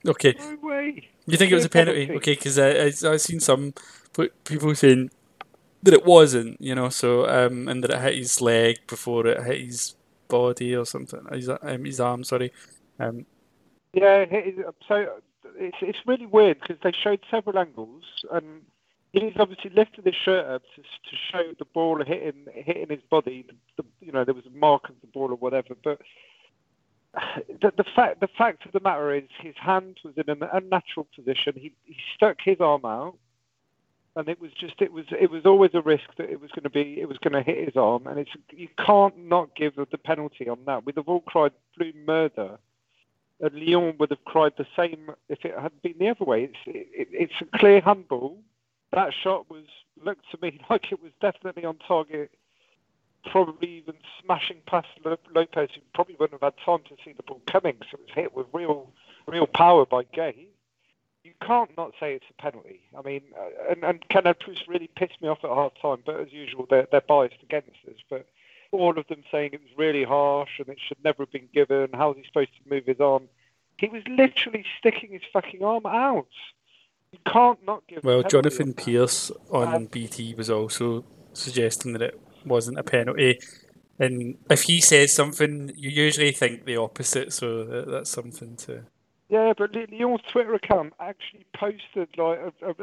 [0.06, 0.34] Okay.
[0.38, 1.08] No way.
[1.26, 2.10] You think it was a penalty?
[2.12, 3.74] Okay, because I, I I've seen some
[4.44, 5.10] people saying
[5.82, 9.42] that it wasn't, you know, so um, and that it hit his leg before it
[9.44, 9.94] hit his
[10.28, 12.52] body or something, his, um, his arm, sorry.
[12.98, 13.26] Um,
[13.92, 14.24] yeah,
[14.86, 15.08] so
[15.56, 18.62] it's it's really weird because they showed several angles and
[19.12, 23.46] he's obviously lifted his shirt up to, to show the ball hitting hitting his body.
[23.76, 26.00] The, you know, there was a mark of the ball or whatever, but
[27.60, 31.06] the, the fact the fact of the matter is his hand was in an unnatural
[31.14, 31.54] position.
[31.56, 33.16] He he stuck his arm out,
[34.16, 36.64] and it was just it was it was always a risk that it was going
[36.64, 39.74] to be it was going to hit his arm, and it's you can't not give
[39.76, 40.84] the penalty on that.
[40.84, 42.58] We'd have all cried blue murder,
[43.40, 46.44] and Lyon would have cried the same if it had been the other way.
[46.44, 48.38] It's it, it's a clear handball.
[48.92, 49.64] That shot was
[50.02, 52.30] looked to me like it was definitely on target
[53.26, 57.40] probably even smashing past Lopez, who probably wouldn't have had time to see the ball
[57.46, 57.76] coming.
[57.90, 58.90] So it was hit with real,
[59.26, 60.46] real power by Gueye.
[61.28, 62.80] You can't not say it's a penalty.
[62.98, 66.18] I mean, uh, and, and Canal Plus really pissed me off at half time, but
[66.18, 67.96] as usual, they're, they're biased against us.
[68.08, 68.26] But
[68.72, 71.90] all of them saying it was really harsh and it should never have been given.
[71.92, 73.28] How's he supposed to move his arm?
[73.76, 76.26] He was literally sticking his fucking arm out.
[77.12, 78.04] You can't not give.
[78.04, 83.38] Well, Jonathan Pearce on um, BT was also suggesting that it wasn't a penalty.
[83.98, 88.84] And if he says something, you usually think the opposite, so that's something to.
[89.28, 92.74] Yeah, but Lyon's Twitter account actually posted like a, a,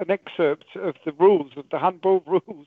[0.00, 2.66] an excerpt of the rules of the handball rules,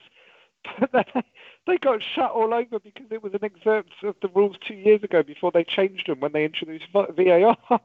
[0.80, 1.24] but then
[1.68, 5.04] they got shut all over because it was an excerpt of the rules two years
[5.04, 7.58] ago before they changed them when they introduced VAR,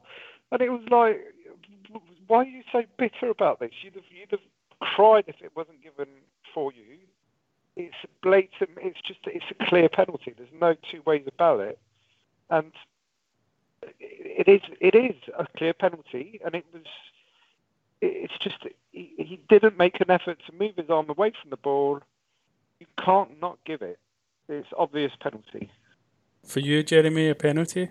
[0.52, 1.20] and it was like,
[2.28, 3.72] why are you so bitter about this?
[3.82, 4.40] You'd have you'd have
[4.80, 6.06] cried if it wasn't given
[6.54, 6.98] for you
[7.76, 8.70] it's blatant.
[8.78, 10.34] It's just it's a clear penalty.
[10.36, 11.78] There's no two ways about it,
[12.50, 12.72] and
[13.82, 16.82] it is it is a clear penalty, and it was.
[18.02, 18.56] It's just
[18.92, 22.00] he, he didn't make an effort to move his arm away from the ball.
[22.78, 23.98] You can't not give it.
[24.48, 25.70] It's obvious penalty.
[26.44, 27.90] For you, Jeremy, a penalty.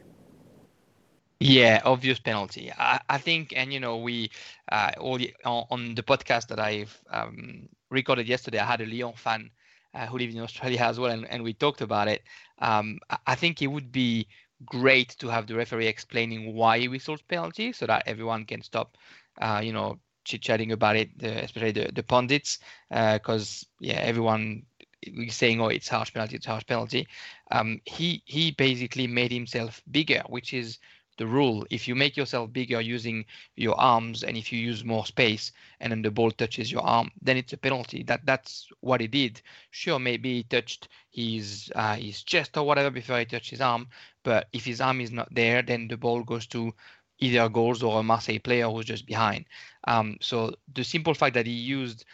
[1.40, 2.72] Yeah, obvious penalty.
[2.78, 4.32] I, I think, and you know, we
[4.72, 9.14] uh, all on, on the podcast that I've um, recorded yesterday, I had a Lyon
[9.16, 9.50] fan
[9.94, 12.24] uh, who live in Australia as well, and, and we talked about it.
[12.60, 14.28] Um, I think it would be
[14.66, 18.98] great to have the referee explaining why he whistles penalty so that everyone can stop,
[19.42, 24.00] uh, you know, chit chatting about it, the, especially the, the pundits, because uh, yeah,
[24.00, 24.64] everyone
[25.02, 27.08] is saying, "Oh, it's harsh penalty, it's harsh penalty."
[27.52, 30.78] Um, he he basically made himself bigger, which is
[31.20, 31.68] the rule.
[31.70, 33.26] If you make yourself bigger using
[33.58, 37.12] your arms, and if you use more space, and then the ball touches your arm,
[37.22, 38.04] then it's a penalty.
[38.04, 39.42] That that's what he did.
[39.72, 43.90] Sure, maybe he touched his uh, his chest or whatever before he touched his arm,
[44.24, 46.74] but if his arm is not there, then the ball goes to
[47.20, 49.46] either goals or a Marseille player who's just behind.
[49.88, 52.06] Um, so the simple fact that he used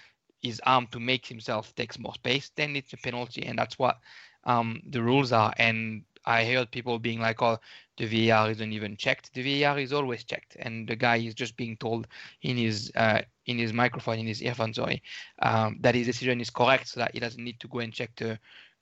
[0.41, 3.99] his arm to make himself takes more space, then it's a penalty, and that's what
[4.45, 5.53] um, the rules are.
[5.57, 7.59] And I heard people being like, "Oh,
[7.97, 11.58] the VAR isn't even checked." The VAR is always checked, and the guy is just
[11.58, 12.08] being told
[12.41, 15.01] in his uh, in his microphone, in his earphone, sorry,
[15.41, 18.12] um, that his decision is correct, so that he doesn't need to go and check
[18.15, 18.39] the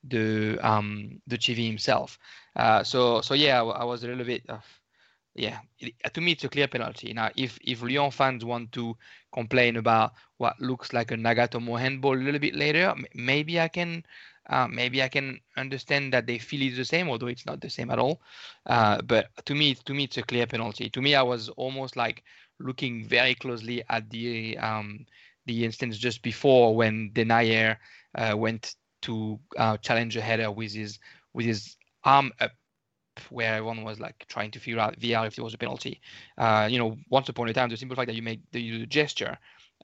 [0.08, 2.18] the um, the TV himself.
[2.56, 4.42] Uh, so so yeah, I, I, was a little bit.
[4.48, 4.58] Uh,
[5.34, 7.12] yeah, it, to me it's a clear penalty.
[7.12, 8.96] Now, if if Lyon fans want to
[9.32, 14.04] complain about what looks like a Nagatomo handball a little bit later, maybe I can
[14.48, 17.70] uh, maybe I can understand that they feel it's the same, although it's not the
[17.70, 18.20] same at all.
[18.66, 20.90] Uh, but to me, to me, it's a clear penalty.
[20.90, 22.22] To me, I was almost like
[22.60, 25.06] looking very closely at the um,
[25.46, 27.76] the instance just before when Denayer
[28.14, 30.98] uh, went to uh, challenge a header with his
[31.32, 32.52] with his arm up,
[33.30, 36.00] where everyone was like trying to figure out VAR if there was a penalty.
[36.38, 38.86] Uh, you know, once upon a time, the simple fact that you made the, the
[38.86, 39.36] gesture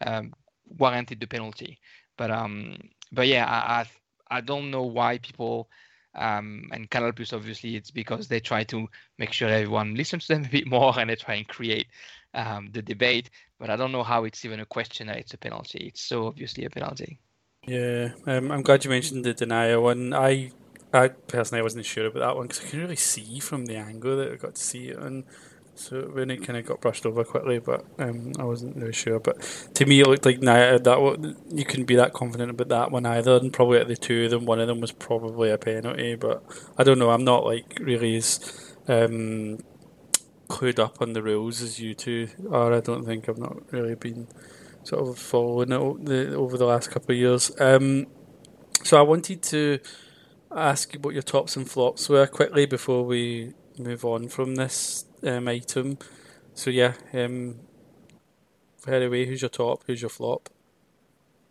[0.06, 0.32] um,
[0.78, 1.78] warranted the penalty.
[2.16, 2.76] But um,
[3.12, 3.86] but yeah, I, I
[4.30, 5.68] I don't know why people
[6.14, 8.88] um, and Canal Plus obviously it's because they try to
[9.18, 11.86] make sure everyone listens to them a bit more and they try and create
[12.34, 13.30] um, the debate.
[13.58, 15.86] But I don't know how it's even a question it's a penalty.
[15.88, 17.20] It's so obviously a penalty.
[17.66, 20.14] Yeah, um, I'm glad you mentioned the Denayer one.
[20.14, 20.50] I,
[20.92, 24.16] I personally wasn't sure about that one because I can really see from the angle
[24.16, 25.24] that I got to see it and
[25.80, 29.18] so when it kind of got brushed over quickly, but um, I wasn't really sure.
[29.18, 29.40] But
[29.74, 33.36] to me, it looked like that you couldn't be that confident about that one either.
[33.36, 36.16] And probably at the two of them, one of them was probably a penalty.
[36.16, 36.44] But
[36.76, 37.10] I don't know.
[37.10, 39.60] I'm not like really as um,
[40.48, 42.74] clued up on the rules as you two are.
[42.74, 44.28] I don't think I've not really been
[44.84, 47.52] sort of following it over the last couple of years.
[47.58, 48.06] Um,
[48.84, 49.78] so I wanted to
[50.54, 55.06] ask you what your tops and flops were quickly before we move on from this
[55.22, 55.98] um, item.
[56.54, 57.56] So yeah, um,
[58.86, 59.84] away, who's your top?
[59.86, 60.48] Who's your flop?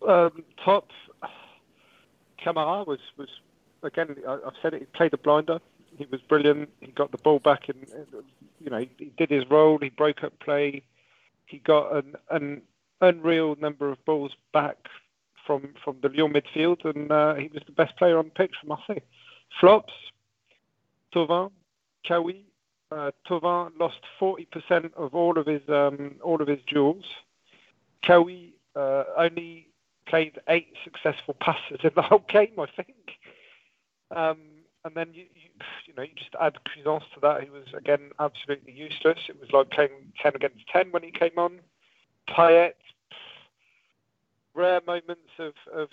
[0.07, 0.89] Um, top,
[2.43, 3.29] Kamara was was
[3.83, 4.15] again.
[4.27, 4.79] I, have said it.
[4.81, 5.59] He played the blinder.
[5.97, 6.69] He was brilliant.
[6.79, 7.85] He got the ball back, and
[8.59, 9.77] you know he, did his role.
[9.79, 10.83] He broke up play.
[11.45, 12.61] He got an an
[13.01, 14.77] unreal number of balls back
[15.45, 18.53] from from the Lyon midfield, and uh, he was the best player on the pitch
[18.61, 19.03] for Marseille.
[19.59, 19.93] Flops,
[21.13, 21.51] Thauvin,
[22.07, 22.43] Khaoui,
[22.91, 27.05] uh, Thauvin lost 40% of all of his um, all of his duels.
[28.03, 29.67] Khaoui uh, only
[30.07, 32.95] played eight successful passes in the whole game, I think.
[34.15, 34.37] Um,
[34.85, 35.49] and then you, you,
[35.85, 37.43] you know you just add Cuisance to that.
[37.43, 39.19] He was again absolutely useless.
[39.27, 41.59] It was like playing 10 against 10 when he came on.
[42.29, 42.73] Payet,
[44.53, 45.89] rare moments of, of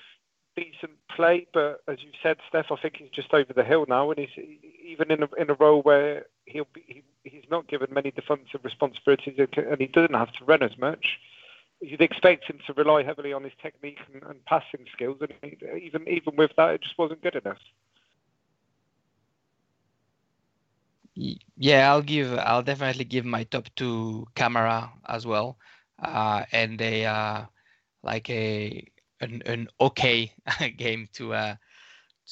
[0.57, 4.11] decent play, but as you said, Steph, I think he's just over the hill now,
[4.11, 4.45] and he's
[4.85, 8.65] even in a, in a role where he'll be, he, he's not given many defensive
[8.65, 11.19] responsibilities, and he doesn't have to run as much.
[11.81, 15.59] You'd expect him to rely heavily on his technique and, and passing skills, and he,
[15.87, 17.59] even even with that, it just wasn't good enough.
[21.57, 22.33] Yeah, I'll give.
[22.39, 25.59] I'll definitely give my top two Kamara as well,
[26.03, 27.45] uh, and a uh,
[28.03, 28.87] like a
[29.21, 30.33] an, an okay
[30.77, 31.57] game to uh,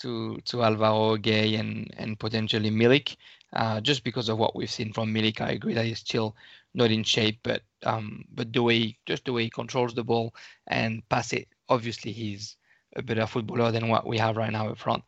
[0.00, 3.16] to to Alvaro Gueye and and potentially Milik.
[3.54, 6.34] Uh, just because of what we've seen from Milik, I agree that he's still
[6.74, 10.34] not in shape, but um, but the way just the way he controls the ball
[10.66, 12.56] and pass it, obviously he's
[12.96, 15.02] a better footballer than what we have right now up front.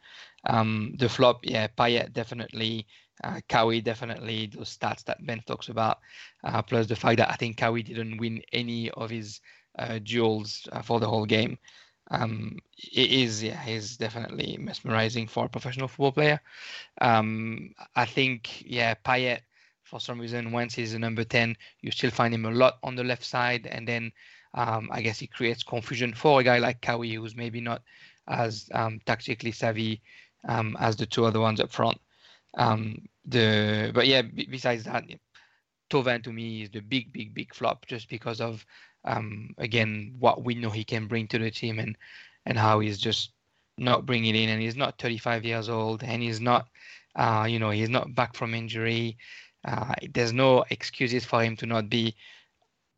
[0.48, 2.86] Um, the flop, yeah, Payet definitely,
[3.24, 3.40] uh,
[3.82, 5.98] definitely, those stats that Ben talks about,
[6.44, 9.40] uh, plus the fact that I think Khaoui didn't win any of his
[9.78, 11.58] uh, duels uh, for the whole game.
[12.10, 16.40] Um, it is, yeah, he's definitely mesmerizing for a professional football player.
[17.00, 19.40] Um, I think, yeah, Payet,
[19.82, 22.96] for some reason, once he's a number 10, you still find him a lot on
[22.96, 23.66] the left side.
[23.66, 24.12] And then
[24.54, 27.82] um, I guess he creates confusion for a guy like Khaoui, who's maybe not
[28.28, 30.02] as um, tactically savvy
[30.48, 31.98] um, as the two other ones up front.
[32.56, 35.04] Um, the But yeah, b- besides that,
[35.90, 38.64] Thauvin to me is the big, big, big flop just because of
[39.06, 41.96] um, again what we know he can bring to the team and
[42.44, 43.30] and how he's just
[43.78, 46.68] not bringing in, and he's not 35 years old, and he's not,
[47.14, 49.18] uh, you know, he's not back from injury.
[49.64, 52.14] Uh, there's no excuses for him to not be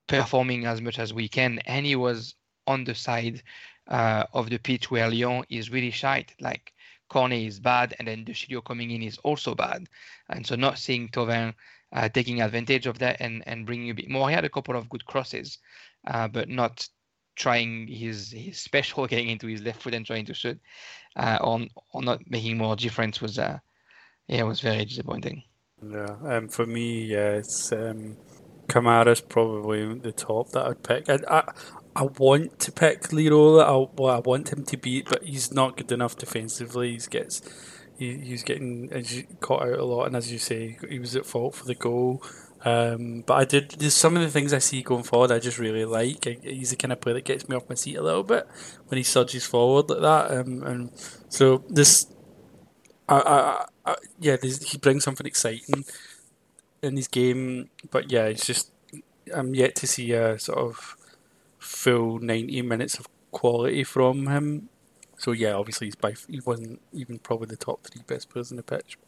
[0.07, 2.35] performing as much as we can, and he was
[2.67, 3.43] on the side
[3.89, 6.35] uh, of the pitch where Lyon is really shite.
[6.41, 6.73] Like
[7.09, 9.89] Cornet is bad, and then De Sciglio coming in is also bad,
[10.29, 11.55] and so not seeing Thauvin
[11.93, 14.29] uh, taking advantage of that and and bringing a bit more.
[14.29, 15.59] He had a couple of good crosses,
[16.07, 16.87] uh, but not
[17.39, 20.59] trying his his special getting into his left foot and trying to shoot
[21.17, 21.61] uh, or,
[21.93, 23.59] or not making more difference was uh
[24.27, 25.43] yeah was very disappointing.
[25.83, 28.17] Yeah um for me yeah it's um
[28.67, 31.09] Kamara's probably the top that I'd pick.
[31.09, 31.53] I, I,
[31.97, 35.77] I want to pick Lirola I, well, I want him to beat but he's not
[35.79, 36.93] good enough defensively.
[36.93, 37.41] He gets
[37.99, 38.91] he, he's getting
[39.41, 40.05] caught out a lot.
[40.05, 42.23] And as you say he was at fault for the goal
[42.65, 43.71] um, but I did.
[43.73, 45.31] There's some of the things I see going forward.
[45.31, 46.25] I just really like.
[46.43, 48.47] He's the kind of player that gets me off my seat a little bit
[48.87, 50.31] when he surges forward like that.
[50.39, 50.91] Um, and
[51.29, 52.09] so this,
[53.09, 55.85] I, I, I yeah, he brings something exciting
[56.83, 57.71] in his game.
[57.91, 58.73] But yeah, it's just
[59.35, 60.97] I'm yet to see a sort of
[61.59, 64.69] full 90 minutes of quality from him.
[65.17, 68.57] So yeah, obviously he's by he wasn't even probably the top three best players in
[68.57, 68.99] the pitch,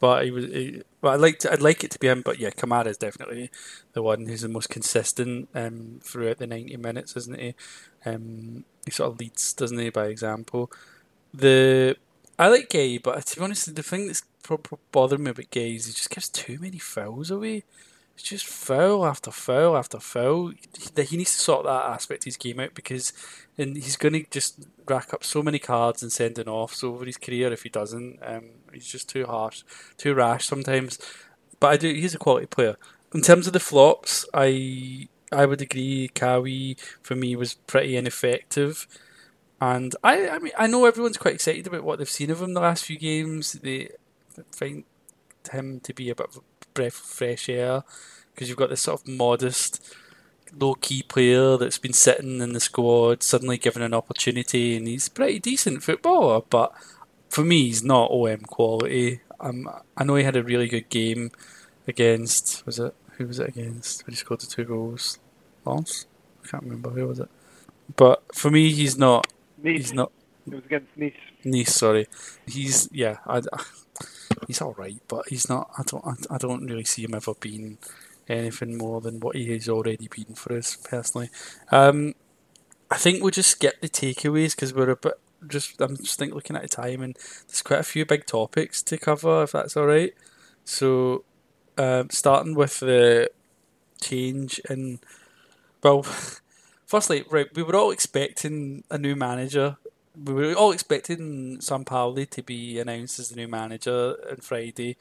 [0.00, 0.46] but he was.
[0.46, 2.22] He, I'd like to, I'd like it to be him.
[2.22, 3.50] But yeah, Kamara is definitely
[3.92, 7.54] the one who's the most consistent um, throughout the ninety minutes, isn't he?
[8.04, 10.70] Um, he sort of leads, doesn't he, by example.
[11.32, 11.96] The
[12.38, 14.22] I like Gueye, but to be honest, the thing that's
[14.92, 17.64] bothering me about Gueye is he just gives too many fouls away.
[18.20, 20.52] It's just foul after foul after foul.
[21.08, 23.14] He, needs to sort that aspect of his game out because
[23.56, 27.16] and he's going to just rack up so many cards and sending offs over his
[27.16, 28.18] career if he doesn't.
[28.22, 29.62] Um, he's just too harsh,
[29.96, 30.98] too rash sometimes.
[31.60, 31.94] But I do.
[31.94, 32.76] He's a quality player.
[33.14, 36.10] In terms of the flops, I I would agree.
[36.14, 38.86] Khaoui for me was pretty ineffective,
[39.62, 42.52] and I I mean I know everyone's quite excited about what they've seen of him
[42.52, 43.54] the last few games.
[43.54, 43.88] They
[44.52, 44.84] find
[45.50, 46.40] him to be a bit of a
[46.80, 47.84] breath of fresh air
[48.32, 49.94] because you've got this sort of modest
[50.58, 55.10] low key player that's been sitting in the squad, suddenly given an opportunity, and he's
[55.10, 56.40] pretty decent footballer.
[56.48, 56.72] But
[57.28, 59.20] for me, he's not OM quality.
[59.40, 61.32] Um, I know he had a really good game
[61.86, 62.64] against.
[62.64, 64.06] Was it who was it against?
[64.06, 65.18] When he scored the two goals,
[65.66, 66.06] Lens.
[66.42, 67.28] I can't remember who was it.
[67.94, 69.26] But for me, he's not.
[69.62, 69.76] Nice.
[69.76, 70.12] He's not.
[70.46, 71.12] It was against Nice.
[71.44, 72.06] Nice, sorry.
[72.46, 73.18] He's yeah.
[73.26, 73.42] I,
[74.46, 75.70] he's all right, but he's not.
[75.78, 76.04] I don't.
[76.06, 77.78] I, I don't really see him ever being
[78.28, 81.30] anything more than what he has already been for us personally.
[81.70, 82.14] Um,
[82.90, 85.14] I think we'll just skip the takeaways because we're a bit
[85.46, 85.80] just.
[85.80, 87.16] I'm just think looking at the time and
[87.46, 90.14] there's quite a few big topics to cover if that's all right.
[90.64, 91.24] So,
[91.78, 93.30] um, starting with the
[94.00, 95.00] change in,
[95.82, 96.02] well,
[96.86, 99.78] firstly, right, we were all expecting a new manager.
[100.22, 104.96] We were all expecting Sampaoli to be announced as the new manager on Friday.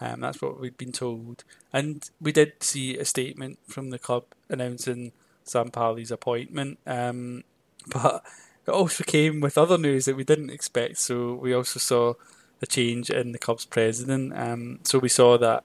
[0.00, 1.44] Um, that's what we'd been told.
[1.72, 5.12] And we did see a statement from the club announcing
[5.44, 6.78] Sampaoli's appointment.
[6.86, 7.44] Um,
[7.86, 8.24] but
[8.66, 10.98] it also came with other news that we didn't expect.
[10.98, 12.14] So we also saw
[12.60, 14.32] a change in the club's president.
[14.36, 15.64] Um, so we saw that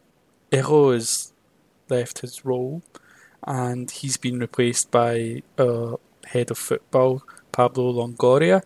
[0.51, 1.33] Eyraud has
[1.89, 2.81] left his role
[3.45, 5.95] and he's been replaced by uh,
[6.25, 8.63] head of football, Pablo Longoria.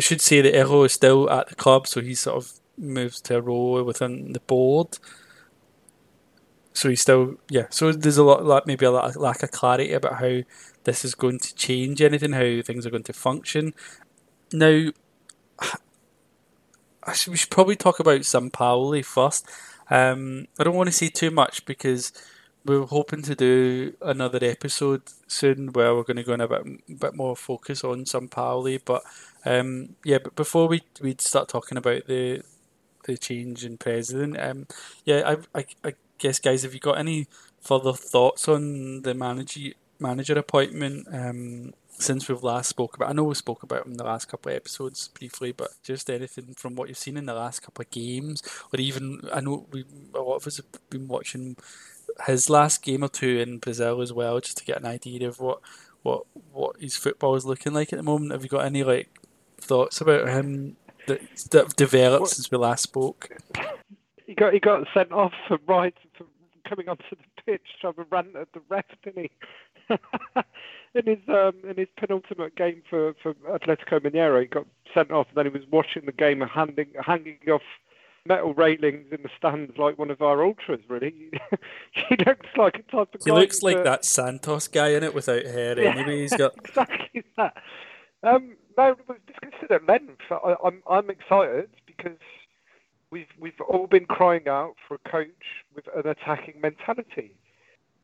[0.00, 3.20] I should say that Eyraud is still at the club, so he sort of moves
[3.20, 4.96] to a role within the board.
[6.72, 7.66] So he's still yeah.
[7.68, 10.40] So there's a lot, like maybe a lot, lack of clarity about how
[10.84, 13.74] this is going to change anything, how things are going to function.
[14.54, 14.90] Now,
[17.12, 19.46] should, we should probably talk about Sampaoli first.
[19.90, 22.10] Um, I don't want to say too much because
[22.64, 27.00] we're hoping to do another episode soon where we're going to go in a bit,
[27.00, 28.80] bit more focus on Sampaoli.
[28.82, 29.02] But
[29.44, 32.42] um, yeah, but before we we start talking about the
[33.04, 34.38] the change in president.
[34.38, 34.66] Um,
[35.04, 37.26] yeah, I, I, I guess, guys, have you got any
[37.60, 41.06] further thoughts on the manager manager appointment?
[41.12, 44.26] Um, since we've last spoke about, I know we spoke about him in the last
[44.26, 47.82] couple of episodes briefly, but just anything from what you've seen in the last couple
[47.82, 49.84] of games, or even I know we
[50.14, 51.56] a lot of us have been watching
[52.26, 55.40] his last game or two in Brazil as well, just to get an idea of
[55.40, 55.60] what
[56.02, 58.32] what what his football is looking like at the moment.
[58.32, 59.19] Have you got any like
[59.60, 62.30] thoughts about him that, that have developed what?
[62.30, 63.30] since we last spoke.
[64.26, 66.24] He got he got sent off for right for
[66.68, 69.30] coming onto the pitch to rant at the ref, didn't he?
[70.94, 75.26] in his um, in his penultimate game for, for Atletico Mineiro, he got sent off,
[75.28, 77.62] and then he was watching the game and handing, hanging off
[78.26, 80.80] metal railings in the stands like one of our ultras.
[80.88, 81.30] Really,
[81.92, 83.20] he looks like a type of.
[83.24, 85.78] He looks like that Santos guy in it without hair.
[85.80, 87.56] Anyway, he's got exactly that.
[88.22, 90.20] Um, no, discussed at length.
[90.30, 92.18] I, I'm I'm excited because
[93.10, 95.28] we've we've all been crying out for a coach
[95.74, 97.36] with an attacking mentality,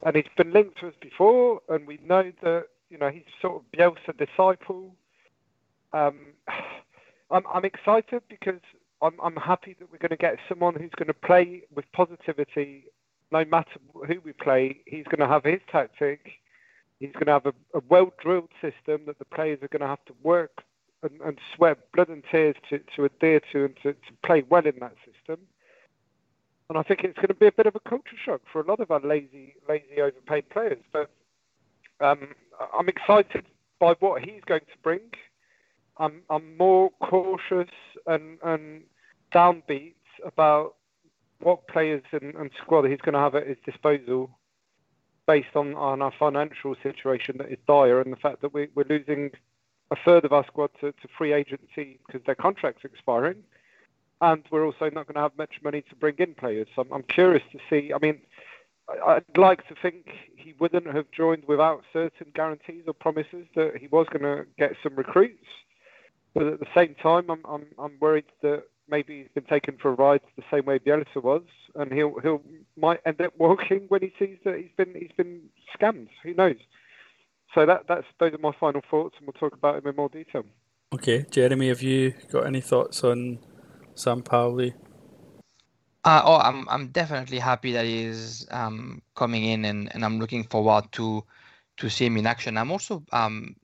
[0.04, 3.56] and he's been linked to us before, and we know that you know he's sort
[3.56, 4.94] of Bielsa disciple.
[5.92, 6.18] Um,
[7.30, 8.60] I'm I'm excited because
[9.02, 12.84] I'm I'm happy that we're going to get someone who's going to play with positivity,
[13.32, 14.80] no matter who we play.
[14.86, 16.20] He's going to have his tactic.
[17.00, 20.02] He's going to have a, a well-drilled system that the players are going to have
[20.06, 20.62] to work
[21.10, 24.66] and, and sweat blood and tears to, to adhere to and to, to play well
[24.66, 25.40] in that system.
[26.68, 28.66] And I think it's going to be a bit of a culture shock for a
[28.66, 30.82] lot of our lazy, lazy, overpaid players.
[30.92, 31.10] But
[32.00, 32.34] um,
[32.76, 33.46] I'm excited
[33.78, 35.00] by what he's going to bring.
[35.98, 37.70] I'm, I'm more cautious
[38.06, 38.82] and, and
[39.32, 39.94] downbeat
[40.24, 40.74] about
[41.40, 44.30] what players and, and squad he's going to have at his disposal
[45.26, 48.86] based on, on our financial situation that is dire and the fact that we, we're
[48.88, 49.30] losing
[49.90, 53.36] a third of our squad to, to free agency because their contract's expiring.
[54.20, 56.68] And we're also not going to have much money to bring in players.
[56.74, 57.92] So I'm, I'm curious to see.
[57.92, 58.20] I mean,
[59.06, 60.06] I'd like to think
[60.36, 64.72] he wouldn't have joined without certain guarantees or promises that he was going to get
[64.82, 65.44] some recruits.
[66.34, 69.90] But at the same time, I'm, I'm, I'm worried that maybe he's been taken for
[69.90, 71.42] a ride the same way Bielsa was,
[71.74, 72.42] and he'll he'll
[72.76, 75.40] might end up walking when he sees that he's been he's been
[75.78, 76.08] scammed.
[76.22, 76.56] Who knows?
[77.54, 80.08] So that that's those are my final thoughts, and we'll talk about him in more
[80.08, 80.44] detail.
[80.94, 83.38] Okay, Jeremy, have you got any thoughts on
[83.94, 84.74] Sampaoli?
[86.04, 90.44] Uh, oh, I'm I'm definitely happy that he's um, coming in, and, and I'm looking
[90.44, 91.24] forward to
[91.78, 92.56] to see him in action.
[92.56, 93.56] I'm also um,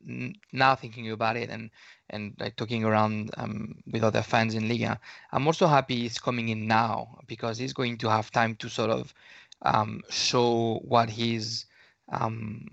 [0.53, 1.71] now thinking about it and
[2.11, 4.99] and like talking around um, with other fans in Liga.
[5.33, 8.91] I'm also happy he's coming in now because he's going to have time to sort
[8.91, 9.15] of
[9.63, 11.65] um, show what his
[12.11, 12.67] um,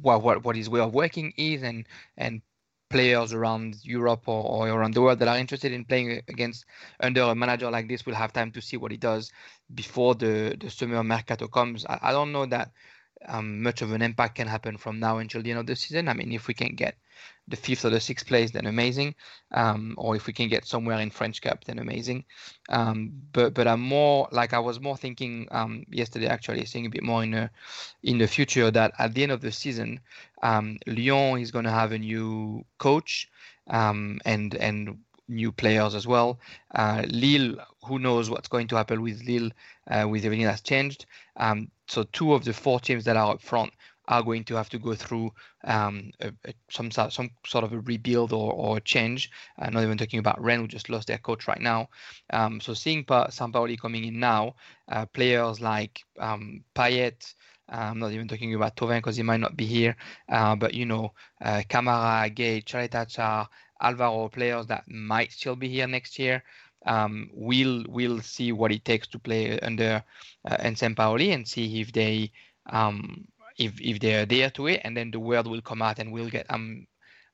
[0.00, 1.86] what, what what his way of working is and
[2.16, 2.42] and
[2.90, 6.64] players around Europe or, or around the world that are interested in playing against
[7.00, 9.30] under a manager like this will have time to see what he does
[9.74, 11.86] before the the summer mercato comes.
[11.86, 12.72] I, I don't know that
[13.26, 16.08] um, much of an impact can happen from now until the end of the season.
[16.08, 16.96] I mean, if we can get
[17.48, 19.14] the fifth or the sixth place, then amazing.
[19.52, 22.24] Um, or if we can get somewhere in French Cup, then amazing.
[22.68, 26.90] Um, but but I'm more like I was more thinking um, yesterday actually, seeing a
[26.90, 27.50] bit more in the
[28.02, 30.00] in the future that at the end of the season,
[30.42, 33.28] um, Lyon is going to have a new coach
[33.66, 34.98] um, and and
[35.28, 36.38] new players as well.
[36.74, 39.50] Uh, Lille, who knows what's going to happen with Lille
[39.90, 41.06] uh, with everything that's changed.
[41.36, 43.72] Um, so two of the four teams that are up front
[44.08, 45.32] are going to have to go through
[45.64, 49.30] um, a, a, some some sort of a rebuild or, or change.
[49.58, 51.88] I'm not even talking about Rennes, who just lost their coach right now.
[52.32, 54.54] Um, so seeing pa- Sampaoli coming in now,
[54.88, 57.34] uh, players like um, Payet,
[57.68, 59.96] I'm not even talking about Thauvin because he might not be here,
[60.28, 63.48] uh, but you know, uh, Kamara, Gueye, Caleta-Car,
[63.80, 66.42] Alvaro, players that might still be here next year.
[66.86, 70.02] Um, we'll we'll see what it takes to play under
[70.44, 72.32] uh, Sampaoli and see if they
[72.70, 73.26] um,
[73.58, 76.30] if if they adhere to it, and then the word will come out, and we'll
[76.30, 76.46] get.
[76.48, 76.86] Um,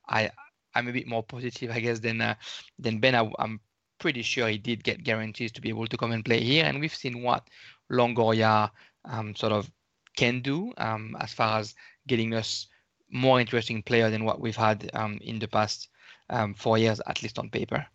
[0.08, 0.30] I
[0.74, 2.34] I'm a bit more positive, I guess, than uh,
[2.78, 3.14] than Ben.
[3.14, 3.60] I, am
[3.98, 6.80] pretty sure he did get guarantees to be able to come and play here, and
[6.80, 7.48] we've seen what
[7.90, 8.70] Longoria
[9.04, 9.70] um, sort of
[10.16, 11.74] can do um, as far as
[12.06, 12.66] getting us
[13.10, 15.88] more interesting player than what we've had um, in the past
[16.30, 17.86] um, four years, at least on paper.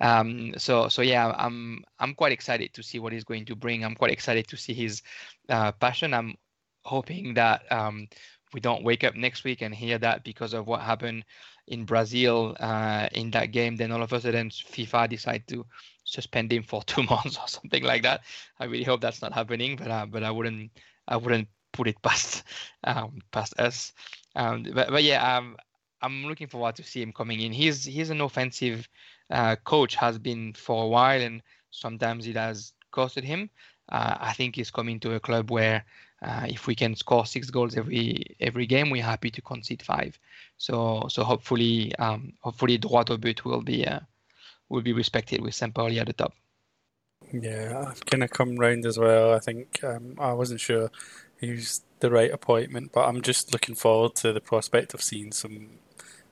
[0.00, 3.84] Um, so, so yeah, I'm I'm quite excited to see what he's going to bring.
[3.84, 5.02] I'm quite excited to see his
[5.48, 6.14] uh, passion.
[6.14, 6.36] I'm
[6.84, 8.08] hoping that um,
[8.52, 11.24] we don't wake up next week and hear that because of what happened
[11.68, 15.64] in Brazil uh, in that game, then all of a sudden FIFA decide to
[16.04, 18.22] suspend him for two months or something like that.
[18.58, 20.70] I really hope that's not happening, but uh, but I wouldn't
[21.08, 22.44] I wouldn't put it past
[22.84, 23.92] um, past us.
[24.36, 25.56] Um, but but yeah, um,
[26.02, 27.52] I'm looking forward to see him coming in.
[27.52, 28.88] He's he's an offensive
[29.30, 33.50] uh, coach, has been for a while, and sometimes it has costed him.
[33.88, 35.84] Uh, I think he's coming to a club where
[36.22, 40.18] uh, if we can score six goals every every game, we're happy to concede five.
[40.58, 44.00] So so hopefully um, hopefully droit au but will be uh,
[44.68, 46.34] will be respected with Sampaoli at the top.
[47.32, 49.32] Yeah, I've kind of come round as well.
[49.32, 50.90] I think um, I wasn't sure
[51.50, 55.78] was the right appointment, but I'm just looking forward to the prospect of seeing some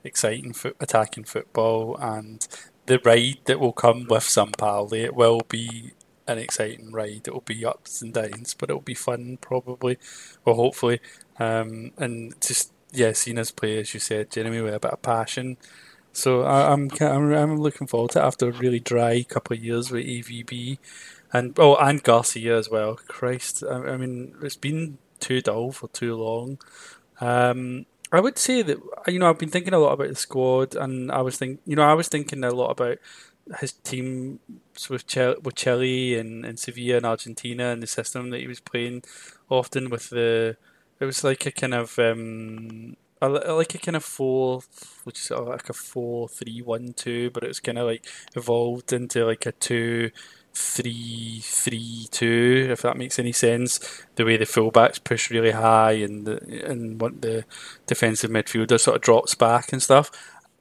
[0.05, 2.47] exciting foot, attacking football and
[2.87, 5.05] the ride that will come with Sampaoli.
[5.05, 5.93] It will be
[6.27, 7.23] an exciting ride.
[7.27, 9.99] It'll be ups and downs, but it'll be fun probably,
[10.45, 11.01] or hopefully.
[11.39, 15.03] Um, and just yeah, seeing us play as you said, Jeremy, with a bit of
[15.03, 15.57] passion.
[16.13, 19.65] So I, am I'm, I'm looking forward to it after a really dry couple of
[19.65, 20.79] years with AVB,
[21.33, 22.97] and oh and Garcia as well.
[23.07, 26.59] Christ, I, I mean it's been too dull for too long.
[27.21, 30.75] Um, I would say that you know I've been thinking a lot about the squad,
[30.75, 32.99] and I was think you know I was thinking a lot about
[33.61, 34.41] his team
[34.89, 38.61] with Chile, with Chile and, and Sevilla and Argentina and the system that he was
[38.61, 39.03] playing
[39.49, 40.57] often with the
[41.01, 44.63] it was like a kind of um like a kind of four
[45.05, 48.07] which is like a four three one two but it was kind of like
[48.37, 50.11] evolved into like a two
[50.53, 55.93] three three two if that makes any sense the way the fullbacks push really high
[55.93, 57.45] and the, and what the
[57.87, 60.11] defensive midfielder sort of drops back and stuff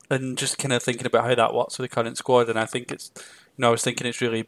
[0.10, 2.50] and just kind of thinking about how that works with the current squad.
[2.50, 4.48] And I think it's, you know, I was thinking it's really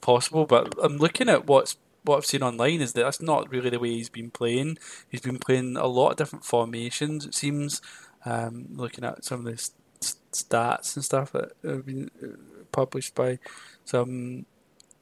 [0.00, 3.70] possible, but I'm looking at what's what I've seen online is that that's not really
[3.70, 4.78] the way he's been playing.
[5.08, 7.24] He's been playing a lot of different formations.
[7.24, 7.80] It seems,
[8.24, 9.70] um, looking at some of the
[10.00, 13.38] stats and stuff that have been uh, published by
[13.84, 14.46] some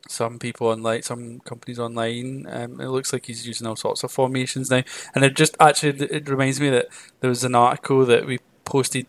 [0.09, 2.46] some people online, some companies online.
[2.48, 4.82] Um, it looks like he's using all sorts of formations now,
[5.14, 6.88] and it just actually it reminds me that
[7.20, 9.07] there was an article that we posted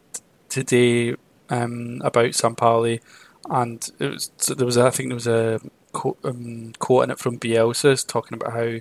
[0.50, 1.16] today
[1.50, 3.02] um, about Sampaoli,
[3.50, 5.60] and it was there was I think there was a
[5.92, 8.80] quote, um, quote in it from Bielsa talking about how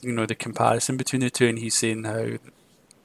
[0.00, 2.38] you know the comparison between the two, and he's saying how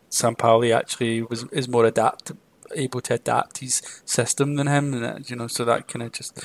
[0.09, 2.31] Sampaoli actually was is more adapt
[2.73, 6.39] able to adapt his system than him, and you know so that kind of just.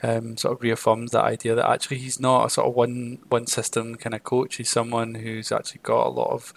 [0.00, 3.48] Um, sort of reaffirms that idea that actually he's not a sort of one one
[3.48, 4.54] system kind of coach.
[4.54, 6.54] He's someone who's actually got a lot of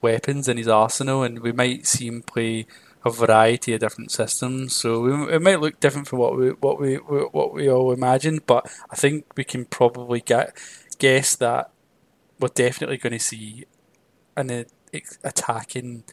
[0.00, 2.66] weapons in his arsenal, and we might see him play
[3.04, 4.74] a variety of different systems.
[4.74, 8.46] So we, it might look different from what we what we what we all imagined,
[8.46, 10.56] but I think we can probably get
[10.98, 11.70] guess that
[12.40, 13.66] we're definitely going to see
[14.36, 14.66] an
[15.22, 16.04] attacking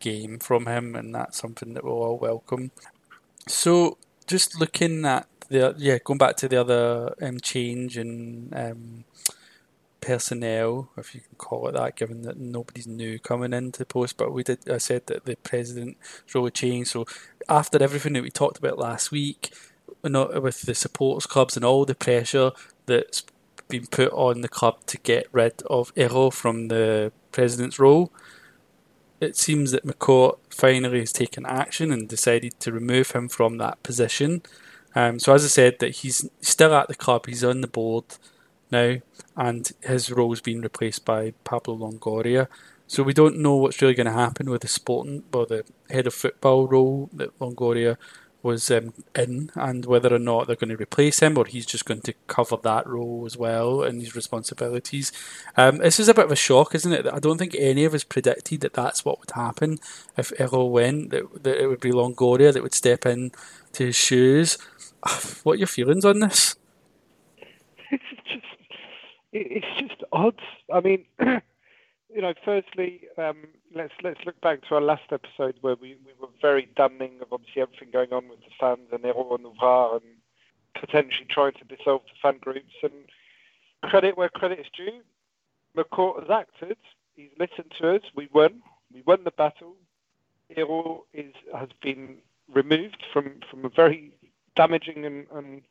[0.00, 2.70] game from him, and that's something that we'll all welcome.
[3.48, 9.04] So just looking at the yeah, going back to the other um, change and um,
[10.00, 14.16] personnel, if you can call it that, given that nobody's new coming into the post.
[14.16, 14.68] But we did.
[14.70, 15.96] I said that the president
[16.34, 16.90] role changed.
[16.90, 17.06] So
[17.48, 19.54] after everything that we talked about last week,
[20.04, 22.52] not with the supporters clubs and all the pressure
[22.86, 23.24] that's
[23.68, 28.12] been put on the club to get rid of Eyraud from the president's role.
[29.20, 33.82] It seems that McCourt finally has taken action and decided to remove him from that
[33.82, 34.42] position.
[34.94, 38.04] Um, so as I said, that he's still at the club, he's on the board,
[38.70, 38.96] now,
[39.36, 42.48] and his role's been replaced by Pablo Longoria.
[42.86, 46.06] So we don't know what's really going to happen with the sporting or the head
[46.06, 47.96] of football role that Longoria
[48.42, 51.84] was um, in, and whether or not they're going to replace him or he's just
[51.84, 55.12] going to cover that role as well and his responsibilities.
[55.56, 57.06] Um, this is a bit of a shock, isn't it?
[57.06, 59.78] I don't think any of us predicted that that's what would happen
[60.16, 61.10] if Eyraud went.
[61.10, 63.30] That, that it would be Longoria that would step in
[63.74, 64.58] to his shoes.
[65.42, 66.56] What your feelings on this?
[67.90, 68.44] It's just
[69.32, 70.40] it's just odd.
[70.72, 75.74] I mean, you know, firstly, um, let's let's look back to our last episode where
[75.74, 79.40] we, we were very damning of obviously everything going on with the fans and Eyraud
[79.40, 80.12] and Ouvrard and
[80.80, 82.74] potentially trying to dissolve the fan groups.
[82.82, 82.92] And
[83.82, 85.00] credit where credit is due,
[85.76, 86.76] McCourt has acted.
[87.16, 88.02] He's listened to us.
[88.14, 88.62] We won.
[88.92, 89.74] We won the battle.
[90.56, 92.18] Eyraud is has been
[92.52, 94.12] removed from from a very
[94.56, 95.62] damaging and, and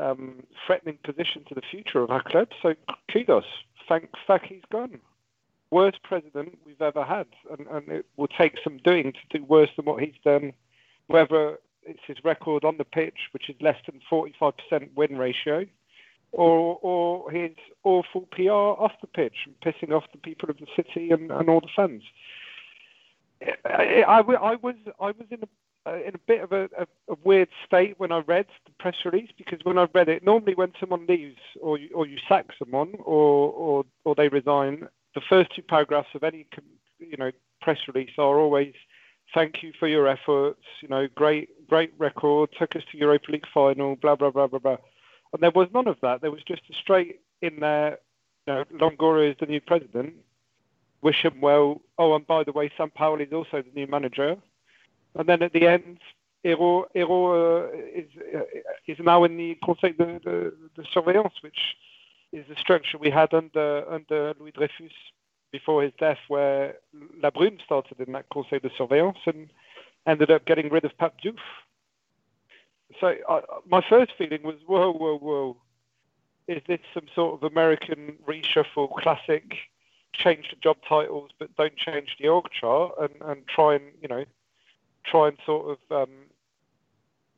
[0.00, 2.48] um, threatening position to the future of our club.
[2.62, 2.74] So
[3.10, 3.44] kudos.
[3.88, 5.00] Thank fuck he's gone.
[5.70, 9.70] Worst president we've ever had, and, and it will take some doing to do worse
[9.76, 10.52] than what he's done.
[11.06, 14.52] Whether it's his record on the pitch, which is less than 45%
[14.94, 15.66] win ratio,
[16.32, 17.52] or or his
[17.84, 21.60] awful PR off the pitch, pissing off the people of the city and, and all
[21.60, 22.02] the fans.
[23.64, 25.48] I, I, I was I was in a
[25.86, 28.94] uh, in a bit of a, a, a, weird state when I read the press
[29.04, 32.46] release because when I read it, normally when someone leaves or you, or you sack
[32.58, 36.46] someone or, or or they resign, the first two paragraphs of any
[36.98, 38.74] you know press release are always
[39.34, 43.46] thank you for your efforts, you know, great great record, took us to Europa League
[43.52, 44.76] final, blah blah blah blah blah.
[45.32, 46.20] And there was none of that.
[46.20, 47.98] There was just a straight in there,
[48.46, 50.14] you know, Longoria is the new president.
[51.00, 51.80] Wish him well.
[51.98, 54.36] Oh, and by the way, Sampaoli is also the new manager
[55.14, 55.98] and then at the end,
[56.44, 58.40] Eyraud, Eyraud uh, is, uh,
[58.86, 61.76] is now in the Conseil de, de, de, Surveillance, which
[62.32, 64.92] is the structure we had under, under Louis Dreyfus
[65.52, 66.76] before his death, where
[67.22, 69.50] Labrune started in that Conseil de Surveillance and
[70.06, 71.38] ended up getting rid of Pape Diouf.
[73.00, 75.56] So uh, my first feeling was, whoa, whoa, whoa.
[76.48, 79.54] Is this some sort of American reshuffle classic,
[80.12, 84.08] change the job titles but don't change the org chart and, and try and, you
[84.08, 84.24] know,
[85.04, 86.14] try and sort of um,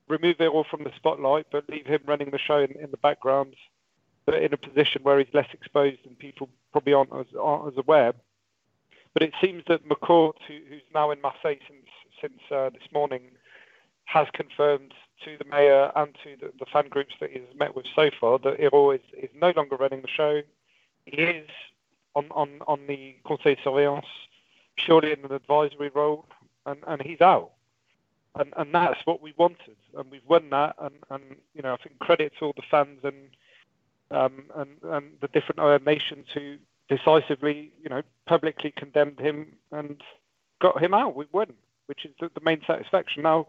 [0.09, 3.55] remove Eyraud from the spotlight, but leave him running the show in, in, the background,
[4.27, 7.79] but in a position where he's less exposed and people probably aren't as, aren't as
[7.79, 8.13] aware.
[9.13, 11.87] But it seems that McCourt, who, who's now in Marseille since
[12.21, 13.23] since uh, this morning,
[14.05, 14.93] has confirmed
[15.25, 18.39] to the mayor and to the, the, fan groups that he's met with so far
[18.39, 20.43] that Eyraud is, is no longer running the show.
[21.07, 21.49] He is
[22.15, 24.07] on, on, on the Conseil de Surveillance,
[24.77, 26.27] purely in an advisory role,
[26.67, 27.53] and, and he's out.
[28.37, 30.75] And, and that's what we wanted, and we've won that.
[30.81, 31.23] And, and
[31.55, 33.15] you know, I think credit to all the fans and
[34.11, 36.57] um, and, and the different uh, nations who
[36.89, 40.01] decisively, you know, publicly condemned him and
[40.61, 41.17] got him out.
[41.17, 41.53] We won,
[41.87, 43.23] which is the, the main satisfaction.
[43.23, 43.47] Now,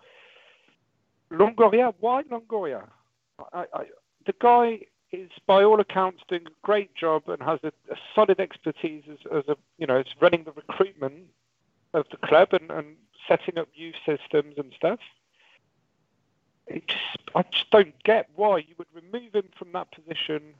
[1.31, 2.87] Longoria, why Longoria?
[3.53, 3.83] I, I,
[4.25, 4.81] the guy
[5.11, 9.17] is, by all accounts, doing a great job and has a, a solid expertise as,
[9.35, 11.15] as, a, you know, as running the recruitment
[11.93, 12.95] of the club and, and
[13.27, 14.99] setting up youth systems and stuff.
[16.69, 20.55] Just, I just don't get why you would remove him from that position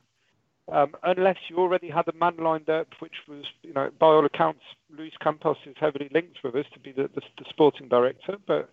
[0.71, 4.25] um, unless you already had a man lined up, which was, you know, by all
[4.25, 8.37] accounts, Luis Campos is heavily linked with us to be the, the, the sporting director,
[8.47, 8.69] but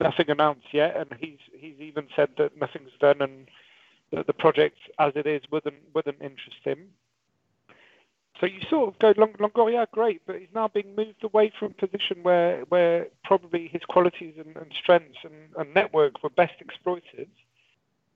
[0.00, 3.48] nothing announced yet, and he's he's even said that nothing's done and
[4.12, 6.88] that the project as it is wouldn't wouldn't interest him.
[8.40, 11.72] So you sort of go Long, Longoria, great, but he's now being moved away from
[11.72, 16.54] a position where where probably his qualities and, and strengths and, and, network were best
[16.60, 17.28] exploited,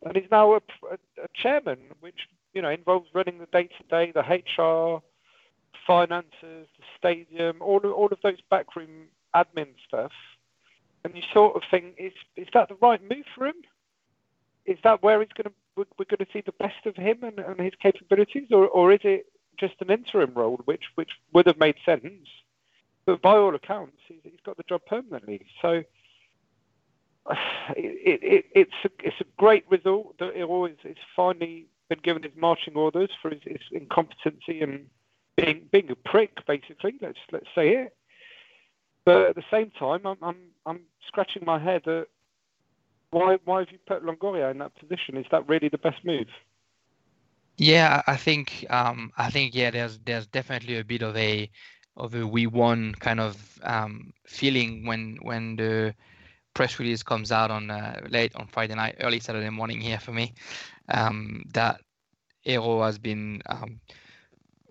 [0.05, 0.61] and he's now a,
[0.91, 5.03] a, a chairman, which you know involves running the day to day, the HR,
[5.87, 6.33] finances,
[6.79, 10.13] the stadium, all of, all of those backroom admin stuff
[11.07, 13.55] and you sort of think, is is that the right move for him?
[14.65, 17.39] Is that where he's going to we're going to see the best of him and,
[17.39, 19.27] and his capabilities, or or is it
[19.59, 22.29] just an interim role, which which would have made sense?
[23.05, 25.47] But by all accounts, he's, he's got the job permanently.
[25.63, 25.83] So
[27.77, 32.33] it, it, it's a, it's a great result that always it's finally been given his
[32.37, 34.87] marching orders for his, his incompetency and
[35.37, 36.95] being being a prick, basically.
[37.01, 37.97] Let's let's say it.
[39.05, 42.09] But at the same time, I'm I'm, I'm scratching my head at
[43.11, 45.17] why why have you put Longoria in that position?
[45.17, 46.29] Is that really the best move?
[47.59, 51.51] Yeah, I think um, I think yeah, there's there's definitely a bit of a
[51.97, 55.95] of a we won kind of um, feeling when when the
[56.55, 60.13] press release comes out on uh, late on Friday night, early Saturday morning here for
[60.13, 60.35] me.
[60.91, 61.81] Um, that
[62.47, 63.81] Eyraud has been um,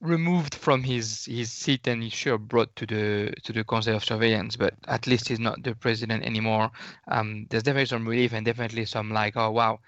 [0.01, 4.03] removed from his his seat and he's sure brought to the to the Council of
[4.03, 6.71] Surveillance, but at least he's not the president anymore.
[7.07, 9.79] Um, there's definitely some relief and definitely some like, oh wow,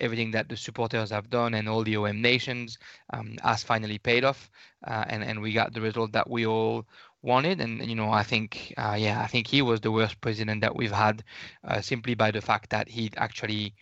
[0.00, 2.78] everything that the supporters have done and all the OM nations
[3.12, 4.50] um, has finally paid off,
[4.86, 6.86] uh, and and we got the result that we all
[7.22, 7.60] wanted.
[7.60, 10.76] And you know, I think, uh, yeah, I think he was the worst president that
[10.76, 11.24] we've had,
[11.64, 13.74] uh, simply by the fact that he actually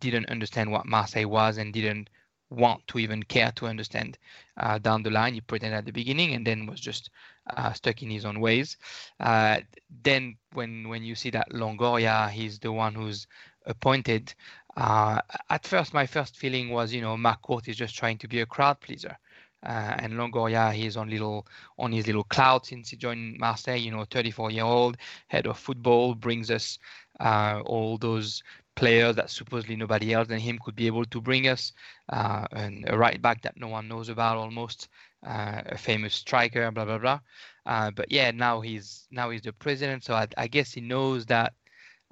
[0.00, 2.10] didn't understand what Marseille was and didn't
[2.50, 4.18] want to even care to understand
[4.56, 5.34] uh, down the line.
[5.34, 7.10] He pretended at the beginning and then was just
[7.56, 8.76] uh, stuck in his own ways.
[9.20, 9.60] Uh,
[10.02, 13.26] then when when you see that Longoria, he's the one who's
[13.66, 14.34] appointed.
[14.76, 18.40] Uh, at first, my first feeling was, you know, McCourt is just trying to be
[18.40, 19.16] a crowd pleaser.
[19.62, 21.46] Uh, and Longoria, he's on little
[21.78, 23.76] on his little cloud since he joined Marseille.
[23.76, 24.96] You know, 34 year old
[25.28, 26.78] head of football brings us
[27.20, 28.42] uh, all those
[28.74, 31.72] players that supposedly nobody else than him could be able to bring us,
[32.10, 34.88] uh, and a right back that no one knows about almost,
[35.26, 37.20] uh, a famous striker, blah blah blah.
[37.66, 41.26] Uh, but yeah, now he's now he's the president, so I, I guess he knows
[41.26, 41.52] that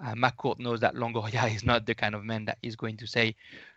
[0.03, 3.07] uh, McCourt knows that Longoria is not the kind of man that is going to
[3.07, 3.35] say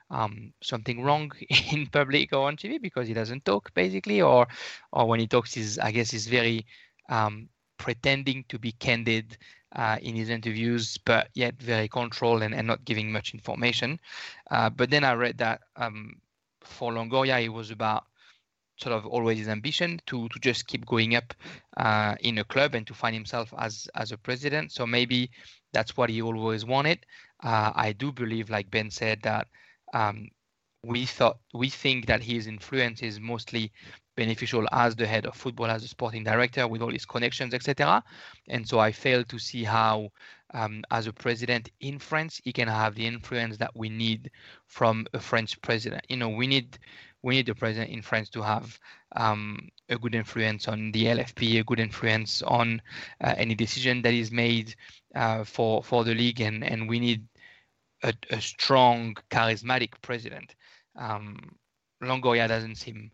[0.09, 1.31] um, something wrong
[1.71, 4.47] in public or on TV because he doesn't talk basically, or
[4.91, 6.65] or when he talks, he's I guess he's very
[7.09, 9.37] um, pretending to be candid
[9.75, 13.99] uh, in his interviews, but yet very controlled and, and not giving much information.
[14.49, 16.15] Uh, but then I read that um,
[16.61, 18.05] for Longoria, it was about
[18.77, 21.33] sort of always his ambition to to just keep going up
[21.77, 24.71] uh, in a club and to find himself as as a president.
[24.71, 25.29] So maybe
[25.73, 26.99] that's what he always wanted.
[27.43, 29.47] Uh, I do believe, like Ben said, that
[29.93, 30.27] um,
[30.83, 33.71] we thought we think that his influence is mostly
[34.15, 38.03] beneficial as the head of football, as a sporting director, with all his connections, etc.
[38.49, 40.09] And so I fail to see how,
[40.53, 44.31] um, as a president in France, he can have the influence that we need
[44.67, 46.05] from a French president.
[46.09, 46.77] You know, we need
[47.23, 48.79] we need the president in France to have
[49.15, 52.81] um, a good influence on the LFP, a good influence on
[53.21, 54.75] uh, any decision that is made
[55.15, 57.27] uh, for for the league, and and we need
[58.03, 60.55] a, a strong, charismatic president.
[60.95, 61.37] Um,
[62.01, 63.11] Longoria doesn't seem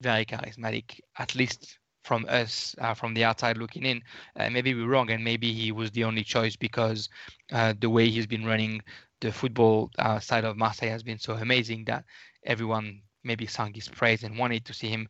[0.00, 4.02] very charismatic, at least from us, uh, from the outside looking in.
[4.36, 7.08] Uh, maybe we're wrong, and maybe he was the only choice because
[7.52, 8.80] uh, the way he's been running
[9.20, 12.04] the football uh, side of Marseille has been so amazing that
[12.44, 15.08] everyone maybe sang his praise and wanted to see him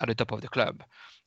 [0.00, 0.82] at the top of the club.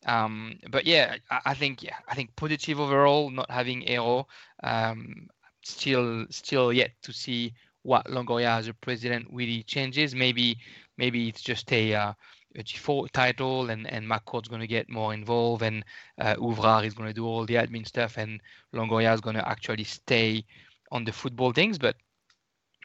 [0.05, 3.29] Um, but yeah, I, I, think yeah, I think positive overall.
[3.29, 4.25] Not having Eyraud,
[4.63, 5.27] um,
[5.63, 7.53] still still yet to see
[7.83, 10.13] what Longoria as a president really changes.
[10.13, 10.57] Maybe
[10.97, 12.13] maybe it's just a uh,
[12.55, 15.83] a G4 title and and McCourt's going to get more involved and
[16.19, 18.41] uh, Ouvrard is going to do all the admin stuff and
[18.73, 20.45] Longoria is going to actually stay
[20.91, 21.77] on the football things.
[21.77, 21.95] But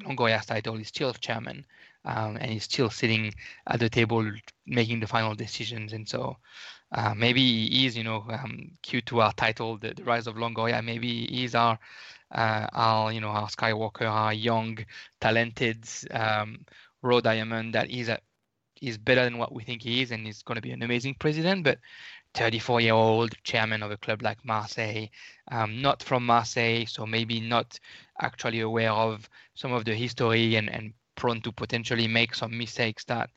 [0.05, 1.67] Longoria's title is still chairman
[2.05, 3.35] um, and he's still sitting
[3.67, 4.31] at the table
[4.67, 5.93] making the final decisions.
[5.93, 6.37] And so
[6.93, 10.83] uh, maybe he's, you know, um, cue to our title, the, the Rise of Longoria.
[10.85, 11.79] Maybe he's our,
[12.35, 14.79] uh, our, you know, our Skywalker, our young,
[15.21, 16.65] talented um,
[17.03, 18.19] raw diamond that is a,
[18.81, 21.17] is better than what we think he is, and he's going to be an amazing
[21.19, 21.65] president.
[21.65, 21.79] But
[22.35, 25.07] 34 year old chairman of a club like Marseille,
[25.51, 27.79] um, not from Marseille, so maybe not
[28.21, 33.05] actually aware of some of the history and, and prone to potentially make some mistakes
[33.05, 33.31] that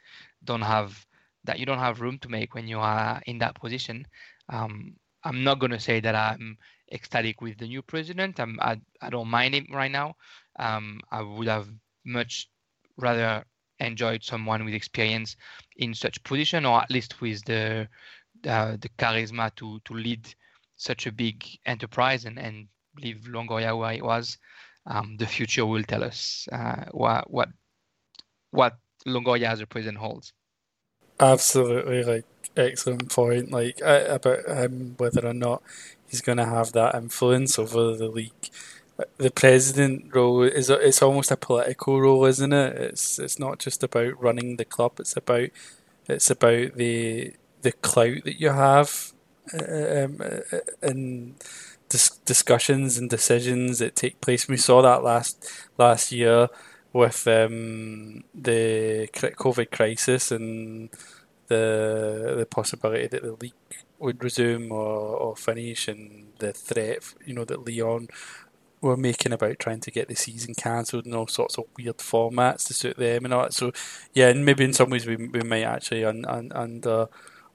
[0.44, 1.06] don't have
[1.44, 4.06] that you don't have room to make when you are in that position.
[4.50, 6.58] Um, I'm not going to say that I'm
[6.92, 8.40] ecstatic with the new president.
[8.40, 10.16] I'm, I, I don't mind him right now.
[10.60, 11.68] Um, I would have
[12.06, 12.48] much
[12.98, 13.44] rather
[13.80, 15.36] enjoyed someone with experience
[15.78, 17.88] in such position, or at least with the
[18.48, 20.28] uh, the charisma to to lead
[20.76, 22.68] such a big enterprise and and
[23.02, 24.38] leave Longoria where it was.
[24.86, 27.50] Um, the future will tell us uh, what what
[28.52, 28.78] what
[29.08, 30.34] Longoria as a president holds.
[31.20, 32.26] Absolutely, like
[32.58, 33.52] excellent point.
[33.52, 35.62] Like about him, whether or not
[36.08, 38.49] he's going to have that influence over the league.
[39.18, 42.78] The president role is it's almost a political role, isn't it?
[42.78, 44.99] It's it's not just about running the club.
[44.99, 45.49] It's about
[46.08, 49.14] it's about the the clout that you have
[49.54, 51.36] uh, um, uh, in
[51.89, 54.47] dis- discussions and decisions that take place.
[54.47, 55.47] We saw that last
[55.78, 56.49] last year
[56.94, 60.89] with um, the COVID crisis and
[61.48, 63.54] the the possibility that the league
[64.00, 68.08] would resume or, or finish, and the threat, you know, that Lyon
[68.82, 72.66] were making about trying to get the season cancelled and all sorts of weird formats
[72.66, 73.54] to suit them and all that.
[73.54, 73.72] So,
[74.14, 77.08] yeah, and maybe in some ways we we might actually un, un, under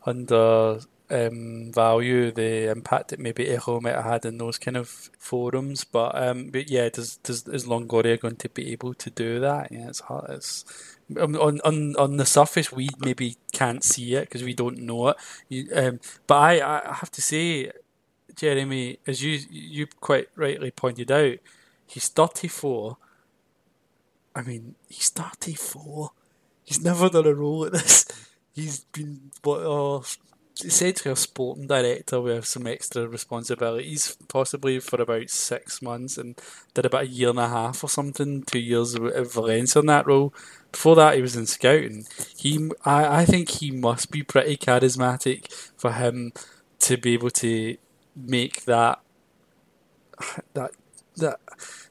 [0.05, 0.81] under
[1.11, 4.89] um, value the impact that maybe Echo might have had in those kind of
[5.19, 5.85] forums.
[5.85, 9.71] But um, but yeah, does does is Longoria going to be able to do that?
[9.71, 10.31] Yeah, it's hard.
[10.31, 10.65] It's
[11.19, 15.15] um, on on on the surface we maybe can't see it because we don't know
[15.49, 15.73] it.
[15.73, 17.71] Um, but I I have to say,
[18.35, 21.39] Jeremy, as you you quite rightly pointed out,
[21.87, 22.97] he's thirty four.
[24.35, 26.11] I mean, he's thirty four.
[26.65, 28.07] He's never done a role like this.
[28.53, 30.03] He's been what oh,
[30.65, 36.41] essentially a sporting director we have some extra responsibilities, possibly for about six months, and
[36.75, 40.07] did about a year and a half or something, two years at Valencia in that
[40.07, 40.33] role.
[40.73, 42.07] Before that, he was in scouting.
[42.37, 46.33] He, I, I think he must be pretty charismatic for him
[46.81, 47.77] to be able to
[48.15, 49.01] make that
[50.55, 50.71] that
[51.17, 51.39] that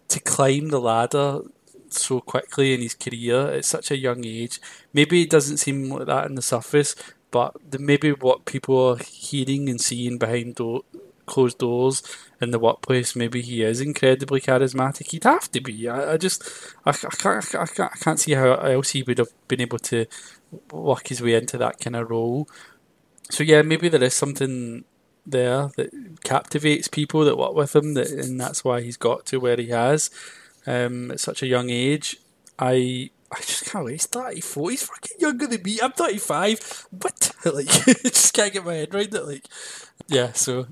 [0.07, 1.41] to climb the ladder
[1.89, 4.59] so quickly in his career at such a young age.
[4.93, 6.95] Maybe it doesn't seem like that on the surface,
[7.35, 10.85] but the, maybe what people are hearing and seeing behind do-
[11.25, 12.01] closed doors
[12.39, 15.11] in the workplace, maybe he is incredibly charismatic.
[15.11, 15.89] He'd have to be.
[15.89, 16.41] I, I just,
[16.85, 19.79] I, I, can't, I, can't, I can't see how else he would have been able
[19.79, 20.05] to
[20.71, 22.47] work his way into that kind of role.
[23.29, 24.85] So yeah, maybe there is something
[25.25, 25.91] there that
[26.23, 29.71] captivates people that work with him, that, and that's why he's got to where he
[29.71, 30.09] has
[30.65, 32.15] um, at such a young age.
[32.57, 33.93] I I just can't wait.
[33.93, 34.69] He's 34.
[34.71, 35.79] He's fucking younger than me.
[35.81, 36.87] I'm 35.
[36.91, 37.31] What?
[37.45, 37.67] Like,
[38.01, 39.23] just can't get my head around it.
[39.23, 39.45] Like,
[40.07, 40.31] yeah.
[40.31, 40.65] So,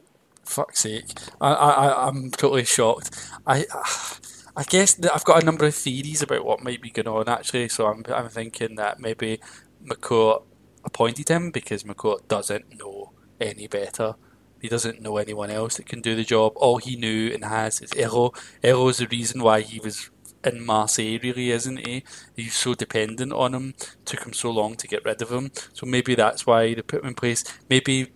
[0.43, 1.05] fuck's sake,
[1.39, 3.11] I, I, I'm totally shocked.
[3.45, 3.66] I,
[4.55, 7.70] I guess I've got a number of theories about what might be going on actually.
[7.70, 9.39] So I'm, I'm thinking that maybe
[9.86, 10.43] McCourt
[10.84, 14.16] appointed him because McCourt doesn't know any better.
[14.61, 16.53] He doesn't know anyone else that can do the job.
[16.55, 18.36] All he knew and has is Eyraud.
[18.64, 20.09] Eyraud's the reason why he was
[20.45, 22.03] in Marseille, really, isn't he?
[22.35, 23.73] He's so dependent on him.
[24.05, 25.51] Took him so long to get rid of him.
[25.73, 27.43] So maybe that's why they put him in place.
[27.69, 28.11] Maybe,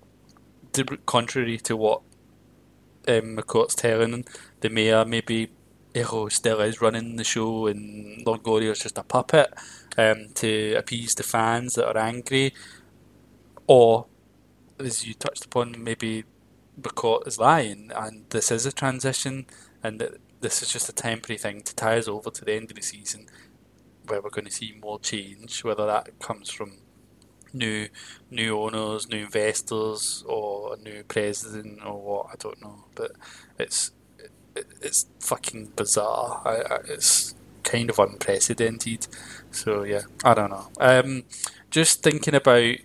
[1.06, 2.02] contrary to what
[3.08, 4.26] um, McCourt's telling
[4.60, 5.52] the mayor, maybe
[5.96, 9.54] Eyraud still is running the show and Longoria is just a puppet
[9.98, 12.54] um, to appease the fans that are angry.
[13.66, 14.08] Or,
[14.80, 16.26] as you touched upon, maybe
[16.80, 19.48] McCourt is lying and this is a transition
[19.84, 22.70] and that this is just a temporary thing to tie us over to the end
[22.72, 23.28] of the season
[24.08, 26.78] where we're going to see more change, whether that comes from
[27.54, 27.88] new
[28.30, 32.86] new owners, new investors, or a new president, or what I don't know.
[32.96, 33.12] But
[33.58, 33.92] it's
[34.56, 36.42] it, it's fucking bizarre.
[36.46, 39.08] I, I, it's kind of unprecedented.
[39.52, 40.70] So yeah, I don't know.
[40.80, 41.24] Um,
[41.70, 42.76] just thinking about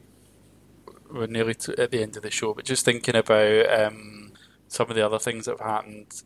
[1.10, 4.32] we're nearly to, at the end of the show, but just thinking about um,
[4.68, 6.22] some of the other things that have happened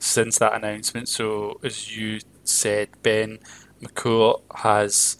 [0.00, 1.08] since that announcement.
[1.08, 3.38] So, as you said, Ben
[3.80, 5.16] McCourt has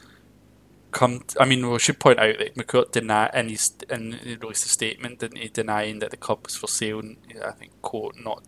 [0.90, 1.22] come.
[1.38, 3.48] I mean, we should point out that McCourt denied, and
[3.88, 7.02] and he released a statement, didn't he, denying that the club was for sale.
[7.44, 8.42] I think quote not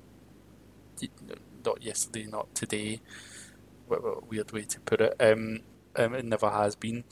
[1.65, 3.01] not yesterday, not today.
[3.87, 5.15] What, what weird way to put it.
[5.21, 5.61] Um,
[5.95, 7.05] um, it never has been.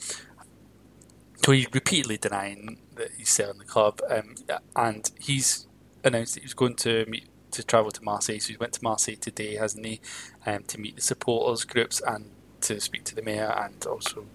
[1.45, 4.35] So he's repeatedly denying that he's selling the club, um,
[4.75, 5.67] and he's
[6.03, 8.39] announced that he's going to meet to travel to Marseille.
[8.39, 10.01] So he went to Marseille today, hasn't he,
[10.45, 12.25] um, to meet the supporters groups and
[12.61, 14.25] to speak to the mayor and also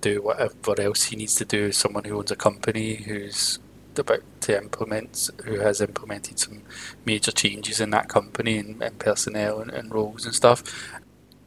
[0.00, 1.72] do whatever else he needs to do.
[1.72, 3.58] Someone who owns a company who's
[3.98, 6.62] about to implement, who has implemented some
[7.04, 10.62] major changes in that company and, and personnel and, and, roles and stuff.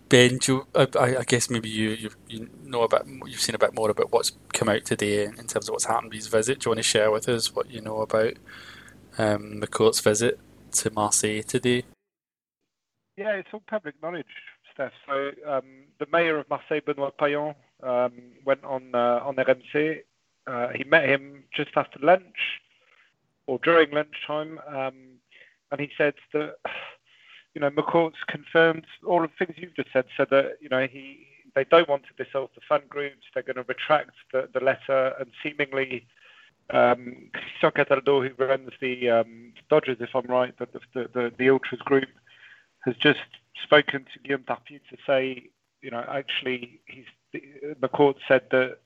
[0.10, 3.76] Ben, you, I, I, guess maybe you, you you know about you've seen a bit
[3.76, 6.60] more about what's come out today in terms of what's happened with his visit.
[6.60, 8.34] Do you want to share with us what you know about
[9.20, 10.40] um, McCourt's visit
[10.72, 11.84] to Marseille today?
[13.18, 14.26] Yeah, it's all public knowledge,
[14.74, 14.94] Steph.
[15.06, 15.64] So um,
[16.00, 17.54] the mayor of Marseille, Benoit Payan,
[17.84, 18.14] um,
[18.46, 20.00] went on uh, on RMC.
[20.48, 22.62] Uh, he met him just after lunch
[23.46, 24.96] or during lunchtime, um,
[25.72, 26.56] and he said that
[27.54, 30.06] you know McCourt's confirmed all of the things you've just said.
[30.16, 33.26] So that you know he they don't want to dissolve the fund groups.
[33.34, 36.08] They're going to retract the, the letter, and seemingly
[36.72, 41.50] um, Christian Cataldo, who runs the um, Dodgers, if I'm right, the the, the, the
[41.50, 42.10] Ultras group,
[42.86, 43.20] has just
[43.64, 45.50] spoken to Guillaume Tarpieu to say,
[45.82, 47.06] you know, actually he's
[47.82, 48.80] McCourt said that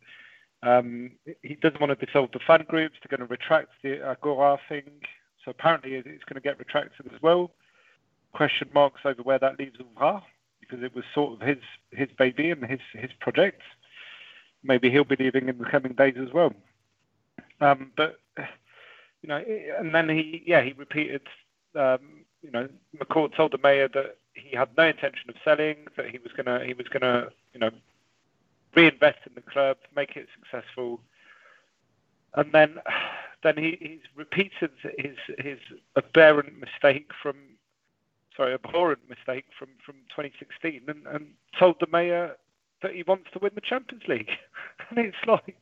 [0.64, 1.12] um,
[1.42, 2.96] he doesn't want to dissolve the fan groups.
[3.02, 4.84] They're going to retract the Agora thing.
[5.44, 7.52] So apparently it's going to get retracted as well.
[8.34, 10.24] Question marks over where that leaves Ouvrard
[10.60, 11.58] because it was sort of his
[11.92, 13.62] his baby and his his project.
[14.64, 16.54] Maybe he'll be leaving in the coming days as well.
[17.64, 18.20] Um, but
[19.22, 19.44] you know,
[19.80, 21.22] and then he yeah he repeated.
[21.76, 25.78] Um, you know, McCourt told the mayor that he had no intention of selling.
[25.96, 27.72] That he was gonna he was gonna you know
[28.76, 31.00] reinvest in the club, make it successful,
[32.36, 32.80] and then
[33.44, 35.60] then he, he's repeated his his
[35.96, 37.36] aberrant mistake from
[38.36, 42.36] sorry abhorrent mistake from from 2016 and, and told the mayor
[42.82, 44.32] that he wants to win the Champions League,
[44.90, 45.56] and it's like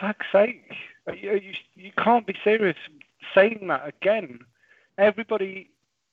[0.00, 0.72] fuck's sake,
[1.08, 2.76] uh, you, you you can't be serious
[3.34, 4.40] saying that again.
[4.98, 5.70] Everybody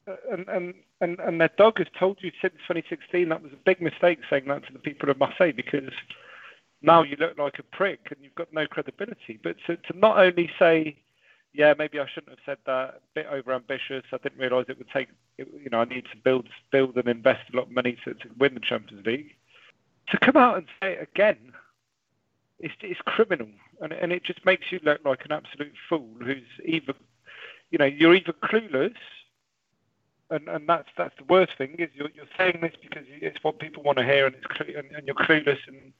[0.07, 3.57] uh, and, and, and, and their dog has told you since 2016 that was a
[3.65, 5.91] big mistake saying that to the people of Marseille because
[6.82, 9.39] now you look like a prick and you've got no credibility.
[9.43, 10.95] But to, to not only say,
[11.53, 14.03] yeah, maybe I shouldn't have said that, a bit over ambitious.
[14.13, 17.49] I didn't realise it would take, you know, I need to build build and invest
[17.51, 19.36] a lot of money to, to win the Champions League.
[20.11, 21.53] To come out and say it again,
[22.60, 23.47] it's, it's criminal.
[23.82, 26.93] And, and it just makes you look like an absolute fool who's either,
[27.72, 28.95] you know, you're either clueless
[30.30, 33.60] and and that's that's the worst thing is you're you're saying this because it's what
[33.60, 35.93] people want to hear, and it's and, and you're clueless and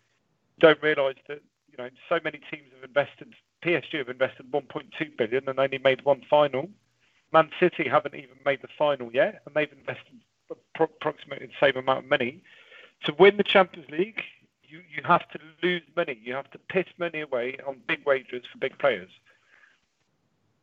[0.60, 3.34] don't realise that you know so many teams have invested.
[3.64, 6.70] PSG have invested 1.2 billion and only made one final.
[7.34, 10.14] Man City haven't even made the final yet, and they've invested
[10.80, 12.42] approximately the same amount of money
[13.06, 14.22] to win the Champions League.
[14.68, 16.20] You you have to lose money.
[16.22, 19.10] You have to piss money away on big wages for big players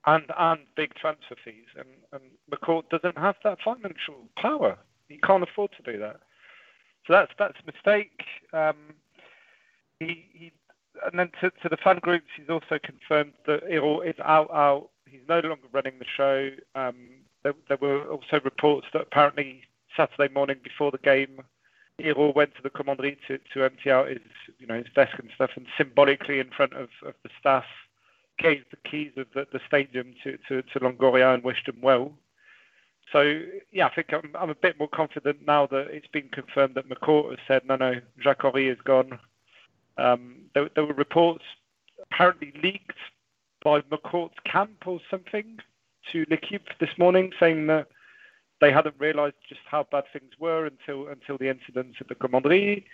[0.07, 1.67] and and big transfer fees.
[1.77, 4.79] And, and McCourt doesn't have that financial power.
[5.09, 6.21] He can't afford to do that.
[7.07, 8.25] So that's that's a mistake.
[8.53, 8.95] Um,
[10.01, 10.53] he, he
[11.05, 14.91] and then to, to the fan groups, he's also confirmed that Eyraud is out out.
[15.07, 16.51] He's no longer running the show.
[16.75, 16.97] Um,
[17.43, 19.63] there, there, were also reports that apparently
[19.97, 21.41] Saturday morning before the game,
[21.99, 24.19] Eyraud went to the Commanderie to, to empty out his
[24.59, 27.65] you know his desk and stuff, and symbolically in front of, of the staff
[28.39, 32.13] gave the keys of the, the stadium to, to, to Longoria and wished him well.
[33.13, 36.75] So yeah, I think I'm, I'm a bit more confident now that it's been confirmed
[36.75, 39.19] that McCourt has said no, no, Henry is gone.
[39.97, 41.45] Um, there, there, were reports
[42.11, 42.99] apparently leaked
[43.63, 45.59] by McCourt's camp or something
[46.11, 47.87] to L'Equipe this morning, saying that
[48.65, 52.85] they hadn't realised just how bad things were until until the incidents at the Commanderie.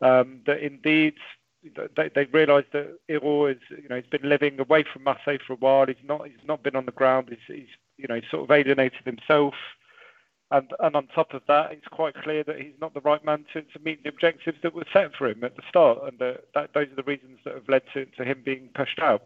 [0.00, 1.14] Um, that indeed
[1.96, 5.54] they, they realised that Eyraud is, you know, he's been living away from Marseille for
[5.54, 5.86] a while.
[5.86, 7.28] He's not, he's not been on the ground.
[7.30, 9.54] He's, he's you know, sort of alienated himself.
[10.50, 13.44] And, and on top of that, it's quite clear that he's not the right man
[13.52, 16.00] to, to meet the objectives that were set for him at the start.
[16.06, 18.98] And uh, that, those are the reasons that have led to, to him being pushed
[18.98, 19.22] out.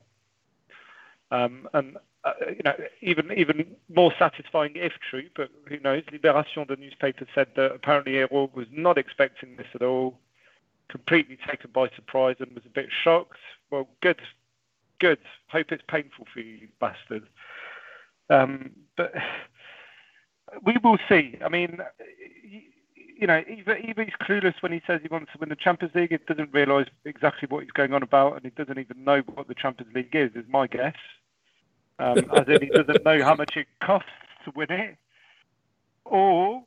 [1.31, 6.03] Um, and uh, you know, even even more satisfying if true, but who knows?
[6.13, 10.19] Libération, the newspaper, said that apparently Eyraud was not expecting this at all
[10.89, 13.39] completely taken by surprise and was a bit shocked.
[13.71, 14.21] Well, good.
[14.99, 15.19] good.
[15.49, 17.25] Hope it's painful for you, you bastard.
[18.31, 19.13] Um, but
[20.65, 21.39] we will see.
[21.45, 21.79] I mean,
[23.19, 25.93] you know, either, either he's clueless when he says he wants to win the Champions
[25.93, 29.23] League, he doesn't realise exactly what he's going on about, and he doesn't even know
[29.35, 30.95] what the Champions League is, is my guess.
[31.99, 34.09] Um, as in, he doesn't know how much it costs
[34.45, 34.97] to win it,
[36.05, 36.63] or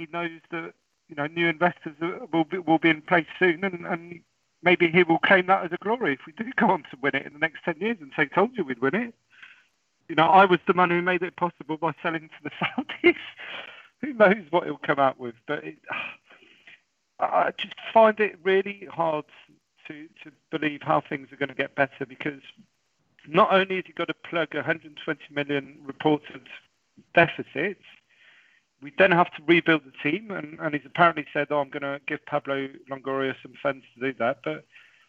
[0.00, 0.74] he knows that
[1.08, 1.94] you know new investors
[2.32, 4.20] will be, will be in place soon, and, and
[4.64, 7.14] maybe he will claim that as a glory if we do go on to win
[7.14, 9.14] it in the next ten years and say, "Told you we'd win it."
[10.08, 12.50] You know, I was the man who made it possible by selling to the
[13.04, 13.14] Saudis
[14.06, 15.34] who knows what he'll come out with?
[15.46, 15.78] But it,
[17.20, 19.24] I just find it really hard
[19.88, 22.42] to to believe how things are going to get better because
[23.28, 26.42] not only has he got to plug 120 million reported
[27.14, 27.82] deficits,
[28.82, 31.82] we then have to rebuild the team, and, and he's apparently said, "Oh, I'm going
[31.82, 34.64] to give Pablo Longoria some funds to do that." But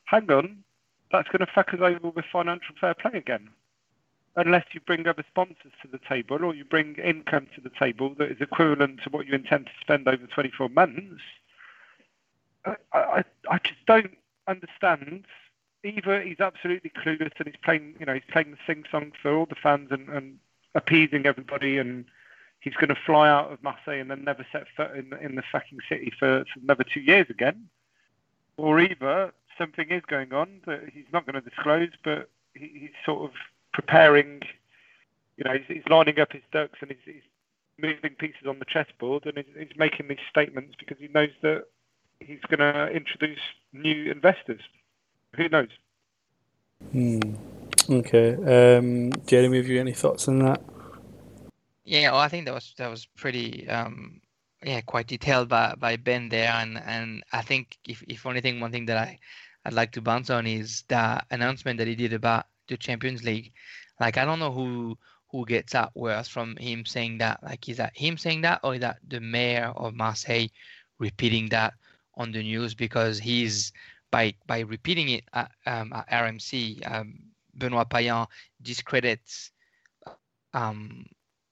[0.06, 0.64] hang on,
[1.12, 3.50] that's going to fuck us over with financial fair play again
[4.38, 8.14] unless you bring other sponsors to the table or you bring income to the table
[8.20, 11.22] that is equivalent to what you intend to spend over 24 months,
[12.64, 14.16] I, I, I just don't
[14.48, 15.26] understand.
[15.84, 19.36] Either he's absolutely clueless and he's playing, you know, he's playing the sing song for
[19.36, 20.38] all the fans and, and
[20.76, 22.06] appeasing everybody, and
[22.60, 25.44] he's going to fly out of Marseille and then never set foot in, in the
[25.52, 27.68] fucking city for, for another two years again.
[28.58, 33.06] Or either something is going on that he's not going to disclose, but he, he's
[33.06, 33.32] sort of
[33.78, 34.42] preparing,
[35.38, 37.24] you know, he's, he's lining up his ducks and he's, he's,
[37.80, 41.66] moving pieces on the chessboard and he's, he's making these statements because he knows that
[42.20, 43.38] he's going to introduce
[43.72, 44.62] new investors.
[45.36, 45.70] Who knows?
[46.92, 47.36] Hmm.
[47.88, 48.34] Okay.
[48.34, 50.60] Um, Jeremy, have you any thoughts on that?
[51.84, 54.22] Yeah, well, I think that was that was pretty um,
[54.64, 58.72] yeah quite detailed by, by Ben there, and and I think if if anything, one
[58.72, 59.20] thing that I
[59.66, 63.54] I'd like to bounce on is the announcement that he did about the Champions League.
[64.00, 64.98] Like I don't know who
[65.30, 67.42] who gets that worse from him saying that.
[67.44, 70.48] Like is that him saying that or is that the mayor of Marseille
[71.00, 71.74] repeating that
[72.16, 73.72] on the news because he's
[74.12, 77.14] by by repeating it at, um, at RMC, um,
[77.56, 78.26] Benoit Payan
[78.62, 79.52] discredits
[80.54, 81.06] um,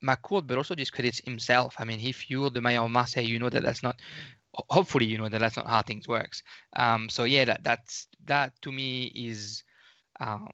[0.03, 1.76] McCourt, but also discredits himself.
[1.80, 3.99] I mean, if you're the mayor of Marseille, you know that that's not.
[4.70, 6.41] Hopefully, you know that that's not how things works.
[6.78, 9.63] Um, so yeah, that that's that to me is
[10.20, 10.47] uh,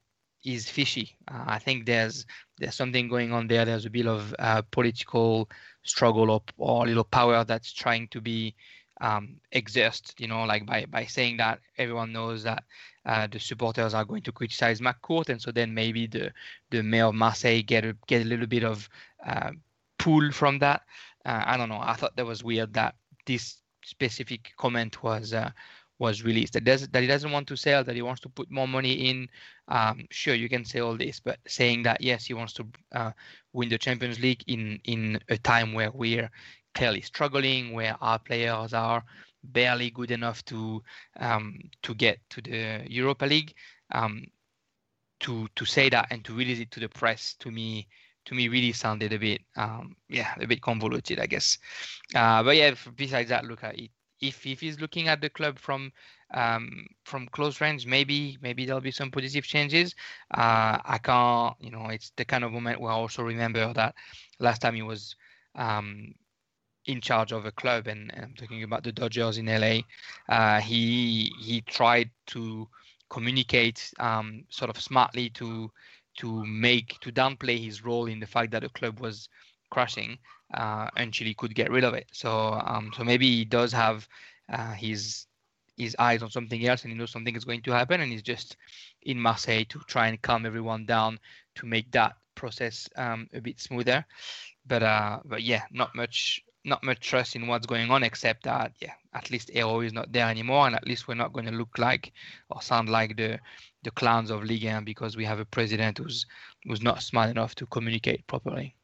[0.44, 1.16] is fishy.
[1.28, 2.26] Uh, I think there's
[2.58, 3.64] there's something going on there.
[3.64, 5.48] There's a bit of uh, political
[5.82, 8.54] struggle or, or a little power that's trying to be
[9.00, 10.14] um, exist.
[10.18, 12.64] You know, like by by saying that everyone knows that
[13.04, 16.32] uh, the supporters are going to criticize McCourt, and so then maybe the
[16.70, 18.88] the mayor of Marseille get a, get a little bit of
[19.26, 19.50] uh,
[19.98, 20.82] pull from that.
[21.24, 21.80] Uh, I don't know.
[21.80, 22.94] I thought that was weird that
[23.26, 25.50] this specific comment was uh,
[26.02, 26.54] was released.
[26.54, 28.92] That does that he doesn't want to sell, that he wants to put more money
[29.08, 29.28] in.
[29.68, 33.12] Um, sure, you can say all this, but saying that yes, he wants to uh,
[33.52, 36.28] win the Champions League in in a time where we're
[36.74, 39.04] clearly struggling, where our players are
[39.44, 40.82] barely good enough to
[41.20, 41.46] um,
[41.84, 43.54] to get to the Europa League.
[43.92, 44.24] Um,
[45.20, 47.86] to to say that and to release it to the press to me
[48.24, 51.58] to me really sounded a bit um, yeah a bit convoluted I guess.
[52.12, 53.90] Uh, but yeah, besides that, look at it
[54.22, 55.92] if if he's looking at the club from
[56.32, 59.94] um, from close range, maybe maybe there'll be some positive changes.
[60.32, 63.94] Uh, I can't, you know, it's the kind of moment where I also remember that
[64.38, 65.16] last time he was
[65.56, 66.14] um,
[66.86, 69.80] in charge of a club, and, and, I'm talking about the Dodgers in LA.
[70.28, 72.68] Uh, he he tried to
[73.10, 75.70] communicate um, sort of smartly to
[76.18, 79.28] to make to downplay his role in the fact that the club was
[79.72, 80.18] crashing
[80.54, 82.06] uh, and Chile could get rid of it.
[82.12, 82.30] So
[82.64, 84.06] um, so maybe he does have
[84.52, 85.26] uh, his
[85.78, 88.22] his eyes on something else and he knows something is going to happen and he's
[88.22, 88.56] just
[89.02, 91.18] in Marseille to try and calm everyone down
[91.54, 94.04] to make that process um, a bit smoother.
[94.66, 98.72] But uh, but yeah, not much not much trust in what's going on except that
[98.80, 101.58] yeah, at least Eyraud is not there anymore and at least we're not going to
[101.60, 102.12] look like
[102.50, 103.40] or sound like the
[103.82, 106.26] the clowns of Ligue 1 because we have a president who's
[106.64, 108.76] who's not smart enough to communicate properly.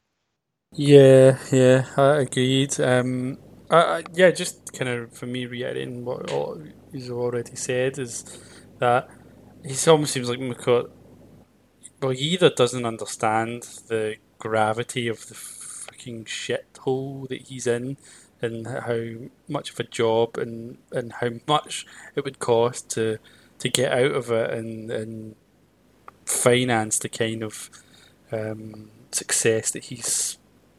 [0.72, 2.78] Yeah, yeah, I agreed.
[2.80, 3.38] Um,
[3.70, 6.30] I, I, yeah, just kind of for me reiterating what
[6.92, 8.24] he's already said is
[8.78, 9.08] that
[9.64, 10.90] he almost seems like McCourt.
[12.00, 17.96] Well, he either doesn't understand the gravity of the fucking shithole that he's in,
[18.40, 23.18] and how much of a job and and how much it would cost to
[23.58, 25.34] to get out of it and and
[26.26, 27.70] finance the kind of
[28.32, 30.37] um, success that he's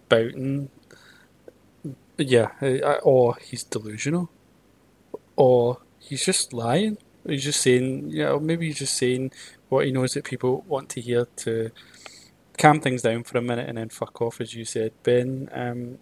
[0.10, 0.70] Boughton,
[2.18, 4.30] yeah, uh, or he's delusional,
[5.36, 6.98] or he's just lying.
[7.26, 9.32] he's just saying, you know, maybe he's just saying
[9.70, 11.72] what he knows that people want to hear to
[12.58, 15.50] calm things down for a minute and then fuck off, as you said, Ben.
[15.54, 16.00] Um,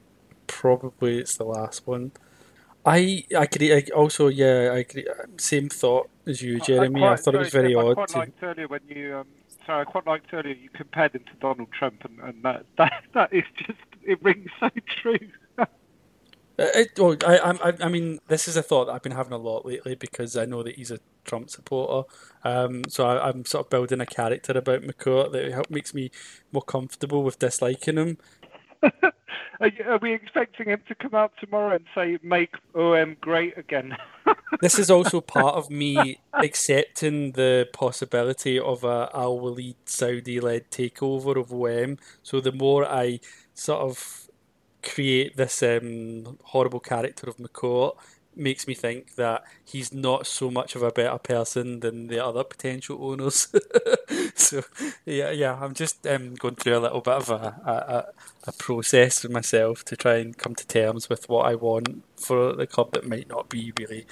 [0.47, 2.11] probably it's the last one.
[2.85, 3.73] I I agree.
[3.73, 5.05] I also, yeah, I agree.
[5.37, 7.03] Same thought as you, Jeremy.
[7.03, 7.91] I, I thought it was very odd.
[7.91, 8.17] I quite to...
[8.19, 9.17] liked earlier when you.
[9.17, 9.27] Um,
[9.65, 13.03] sorry, I quite liked earlier you compared him to Donald Trump, and, and that, that
[13.13, 14.69] that is just it rings so
[15.01, 15.19] true.
[16.59, 19.33] Uh, it, well, I, I, I mean, this is a thought that I've been having
[19.33, 22.07] a lot lately because I know that he's a Trump supporter.
[22.43, 26.09] Um, so I, am sort of building a character about McCourt that makes me
[26.51, 28.17] more comfortable with disliking him.
[28.81, 33.57] are, you, are, we expecting him to come out tomorrow and say "Make OM great
[33.57, 33.95] again"?
[34.61, 41.37] this is also part of me accepting the possibility of a Al Walid Saudi-led takeover
[41.37, 41.97] of OM.
[42.23, 43.19] So the more I
[43.57, 44.29] sort of
[44.83, 47.95] create this um, horrible character of McCourt
[48.35, 52.43] makes me think that he's not so much of a better person than the other
[52.43, 53.47] potential owners.
[54.35, 54.61] so
[55.05, 57.33] yeah, yeah, I'm just um, going through a little bit of a,
[57.65, 58.05] a,
[58.47, 62.53] a process with myself to try and come to terms with what I want for
[62.53, 64.05] the club that might not be really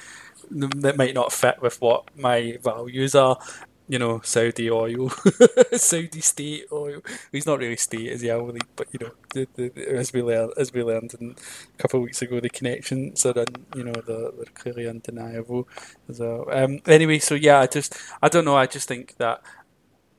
[0.51, 3.37] that might not fit with what my values are
[3.87, 5.09] you know, Saudi oil,
[5.73, 7.01] Saudi state oil.
[7.31, 8.31] He's not really state, is he?
[8.31, 11.99] I believe, but you know, the, the, as we learned, as we learned a couple
[11.99, 13.45] of weeks ago, the connections are,
[13.75, 15.67] you know, they're, they're clearly undeniable.
[16.11, 18.57] So, um, anyway, so yeah, I just, I don't know.
[18.57, 19.41] I just think that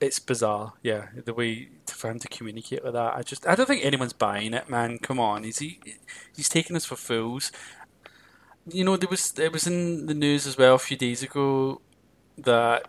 [0.01, 0.75] it's bizarre.
[0.83, 3.17] Yeah, the way for him to communicate with that.
[3.17, 4.99] I just, I don't think anyone's buying it, man.
[4.99, 5.81] Come on, is he?
[6.37, 7.51] He's taking us for fools.
[8.69, 11.81] You know, there was it was in the news as well a few days ago
[12.39, 12.87] that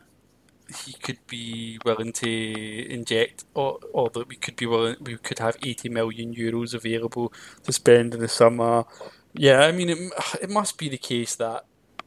[0.86, 5.40] he could be willing to inject, or, or that we could be willing, we could
[5.40, 7.34] have 80 million euros available
[7.64, 8.86] to spend in the summer.
[9.34, 11.66] Yeah, I mean, it, it must be the case that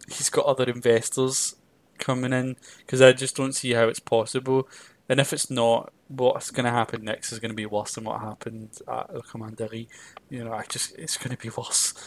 [0.09, 1.57] he's got other investors
[1.99, 4.69] coming in because I just don't see how it's possible.
[5.09, 8.05] And if it's not, what's going to happen next is going to be worse than
[8.05, 9.89] what happened at the Commanderie.
[10.29, 11.95] You know, I just it's going to be worse.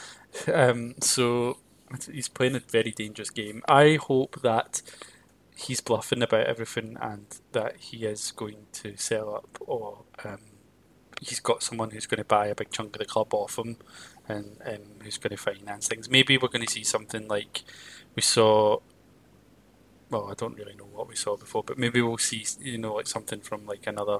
[0.51, 1.59] Um, so
[2.11, 3.61] he's playing a very dangerous game.
[3.67, 4.81] I hope that
[5.55, 10.39] he's bluffing about everything and that he is going to sell up or um,
[11.21, 13.77] he's got someone who's going to buy a big chunk of the club off him
[14.27, 16.09] and um, who's going to finance things.
[16.09, 17.63] Maybe we're going to see something like
[18.15, 18.79] we saw.
[20.09, 22.93] Well, I don't really know what we saw before, but maybe we'll see, you know,
[22.93, 24.19] like something from like another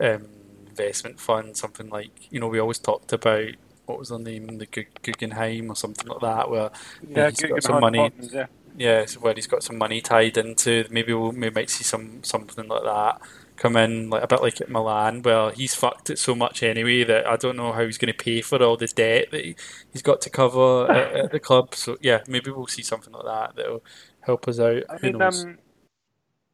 [0.00, 0.26] um,
[0.66, 3.50] investment fund, something like you know we always talked about
[3.84, 4.66] what was the name, the
[5.02, 6.70] Guggenheim or something like that, where
[7.06, 7.98] yeah, he's got some money.
[7.98, 8.46] Partners, yeah
[8.78, 10.86] yeah, so where he's got some money tied into.
[10.90, 13.20] Maybe we'll, we might see some something like that
[13.56, 17.04] come in, like a bit like at Milan, where he's fucked it so much anyway
[17.04, 19.56] that I don't know how he's going to pay for all this debt that he,
[19.92, 21.74] has got to cover at, at, the club.
[21.74, 23.84] So yeah, maybe we'll see something like that that'll
[24.20, 24.84] help us out.
[24.88, 25.44] I Who mean, knows?
[25.44, 25.58] Um,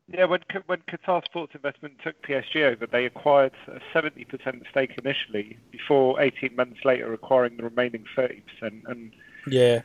[0.09, 4.99] yeah, when when Qatar Sports Investment took PSG over, they acquired a seventy percent stake
[5.03, 9.13] initially, before eighteen months later acquiring the remaining thirty percent, and
[9.47, 9.81] yeah,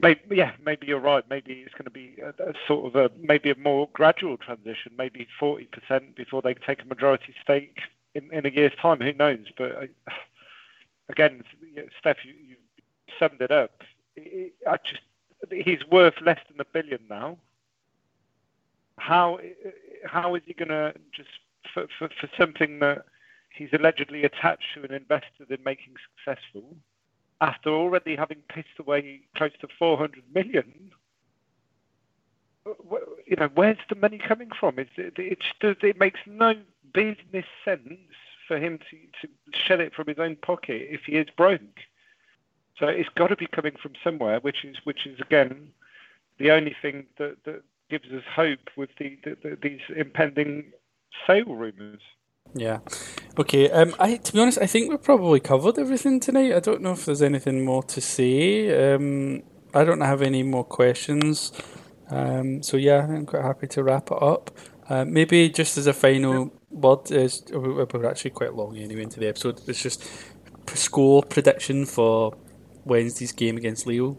[0.00, 1.24] Maybe, yeah, maybe you're right.
[1.28, 4.92] Maybe it's going to be a, a sort of a maybe a more gradual transition.
[4.96, 7.78] Maybe forty percent before they take a majority stake
[8.14, 9.00] in, in a year's time.
[9.00, 9.46] Who knows?
[9.56, 9.88] But I,
[11.10, 11.44] again,
[11.98, 12.56] Steph, you, you
[13.18, 13.82] summed it up.
[14.16, 15.02] I just
[15.50, 17.36] he's worth less than a billion now.
[18.98, 19.70] How uh,
[20.06, 21.28] how is he going to just
[21.74, 23.04] for, for, for something that
[23.54, 26.76] he's allegedly attached to an investor in making successful?
[27.42, 30.92] After already having pissed away close to 400 million,
[32.64, 32.70] uh,
[33.26, 34.78] you know, where's the money coming from?
[34.78, 36.54] It, it, makes no
[36.94, 37.98] business sense
[38.46, 38.96] for him to,
[39.26, 41.80] to shed it from his own pocket if he is broke.
[42.78, 45.68] So it's got to be coming from somewhere, which is which is again
[46.38, 50.72] the only thing that, that gives us hope with the, the, the these impending
[51.26, 52.00] sale rumours.
[52.54, 52.80] Yeah.
[53.38, 53.70] Okay.
[53.70, 56.52] Um, I to be honest, I think we've probably covered everything tonight.
[56.52, 58.94] I don't know if there's anything more to say.
[58.94, 59.42] Um,
[59.74, 61.52] I don't have any more questions.
[62.10, 64.50] Um, so yeah, I'm quite happy to wrap it up.
[64.88, 69.28] Uh, maybe just as a final word, is we're actually quite long anyway into the
[69.28, 69.60] episode.
[69.66, 70.04] It's just
[70.74, 72.36] score prediction for
[72.84, 74.18] Wednesday's game against Lille.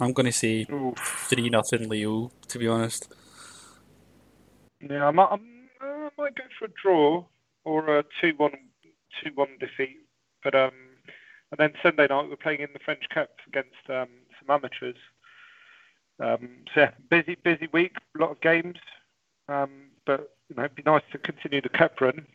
[0.00, 0.66] I'm going to say
[1.28, 2.32] three nothing Lille.
[2.48, 3.12] To be honest.
[4.80, 5.55] Yeah, I'm, I'm,
[6.18, 7.24] might go for a draw
[7.64, 8.50] or a 2 1
[9.24, 9.98] 2 1 defeat.
[10.42, 10.72] But um,
[11.50, 14.96] and then Sunday night we're playing in the French Cup against um, some amateurs.
[16.18, 18.76] Um, so yeah, busy busy week, a lot of games.
[19.48, 22.26] Um, but you know, it'd be nice to continue the cup run.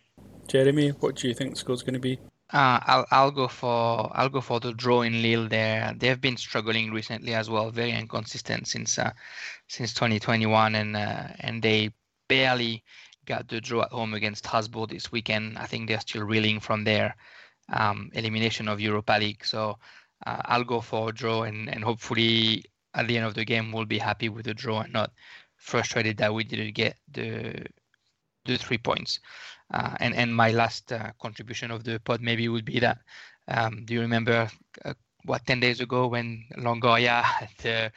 [0.47, 2.19] Jeremy, what do you think the score's going to be?
[2.53, 5.47] Uh, I'll I'll go for I'll go for the draw in Lille.
[5.47, 9.11] There they've been struggling recently as well, very inconsistent since uh,
[9.67, 11.91] since 2021, and uh, and they
[12.27, 12.83] barely
[13.25, 15.57] got the draw at home against Strasbourg this weekend.
[15.57, 17.15] I think they're still reeling from their
[17.71, 19.45] um, elimination of Europa League.
[19.45, 19.77] So
[20.25, 23.71] uh, I'll go for a draw, and and hopefully at the end of the game
[23.71, 25.11] we'll be happy with the draw and not
[25.55, 27.65] frustrated that we didn't get the
[28.45, 29.19] the three points.
[29.73, 32.97] Uh, and and my last uh, contribution of the pod maybe would be that
[33.47, 34.49] um, do you remember
[34.85, 34.93] uh,
[35.23, 37.91] what 10 days ago when Longoria at the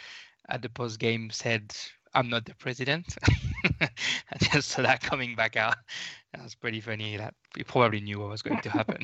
[0.49, 1.75] at the post game said
[2.15, 3.17] I'm not the president
[4.41, 5.77] just that coming back out
[6.33, 9.03] that was pretty funny that he probably knew what was going to happen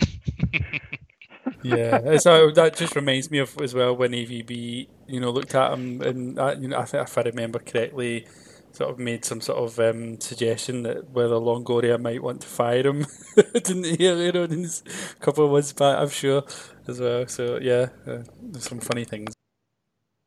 [1.63, 5.73] yeah, so that just reminds me of as well when AVB, you know, looked at
[5.73, 8.27] him and uh, you know, I think if I remember correctly,
[8.73, 12.87] sort of made some sort of um, suggestion that whether Longoria might want to fire
[12.87, 13.07] him.
[13.53, 14.83] Didn't he earlier on in his
[15.21, 16.45] couple of months back, I'm sure,
[16.87, 17.27] as well.
[17.27, 18.23] So yeah, uh,
[18.59, 19.35] some funny things.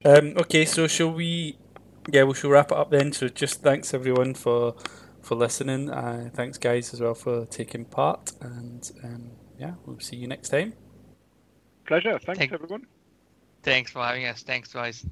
[0.06, 1.58] Um, okay, so shall we?
[2.12, 3.12] Yeah, we shall wrap it up then.
[3.14, 4.76] So just thanks everyone for
[5.22, 5.90] for listening.
[5.90, 10.50] Uh, thanks guys as well for taking part, and um, yeah, we'll see you next
[10.50, 10.74] time.
[11.88, 12.20] Pleasure.
[12.20, 12.86] Thanks Thank- everyone.
[13.64, 15.06] thanks for having us thanks guys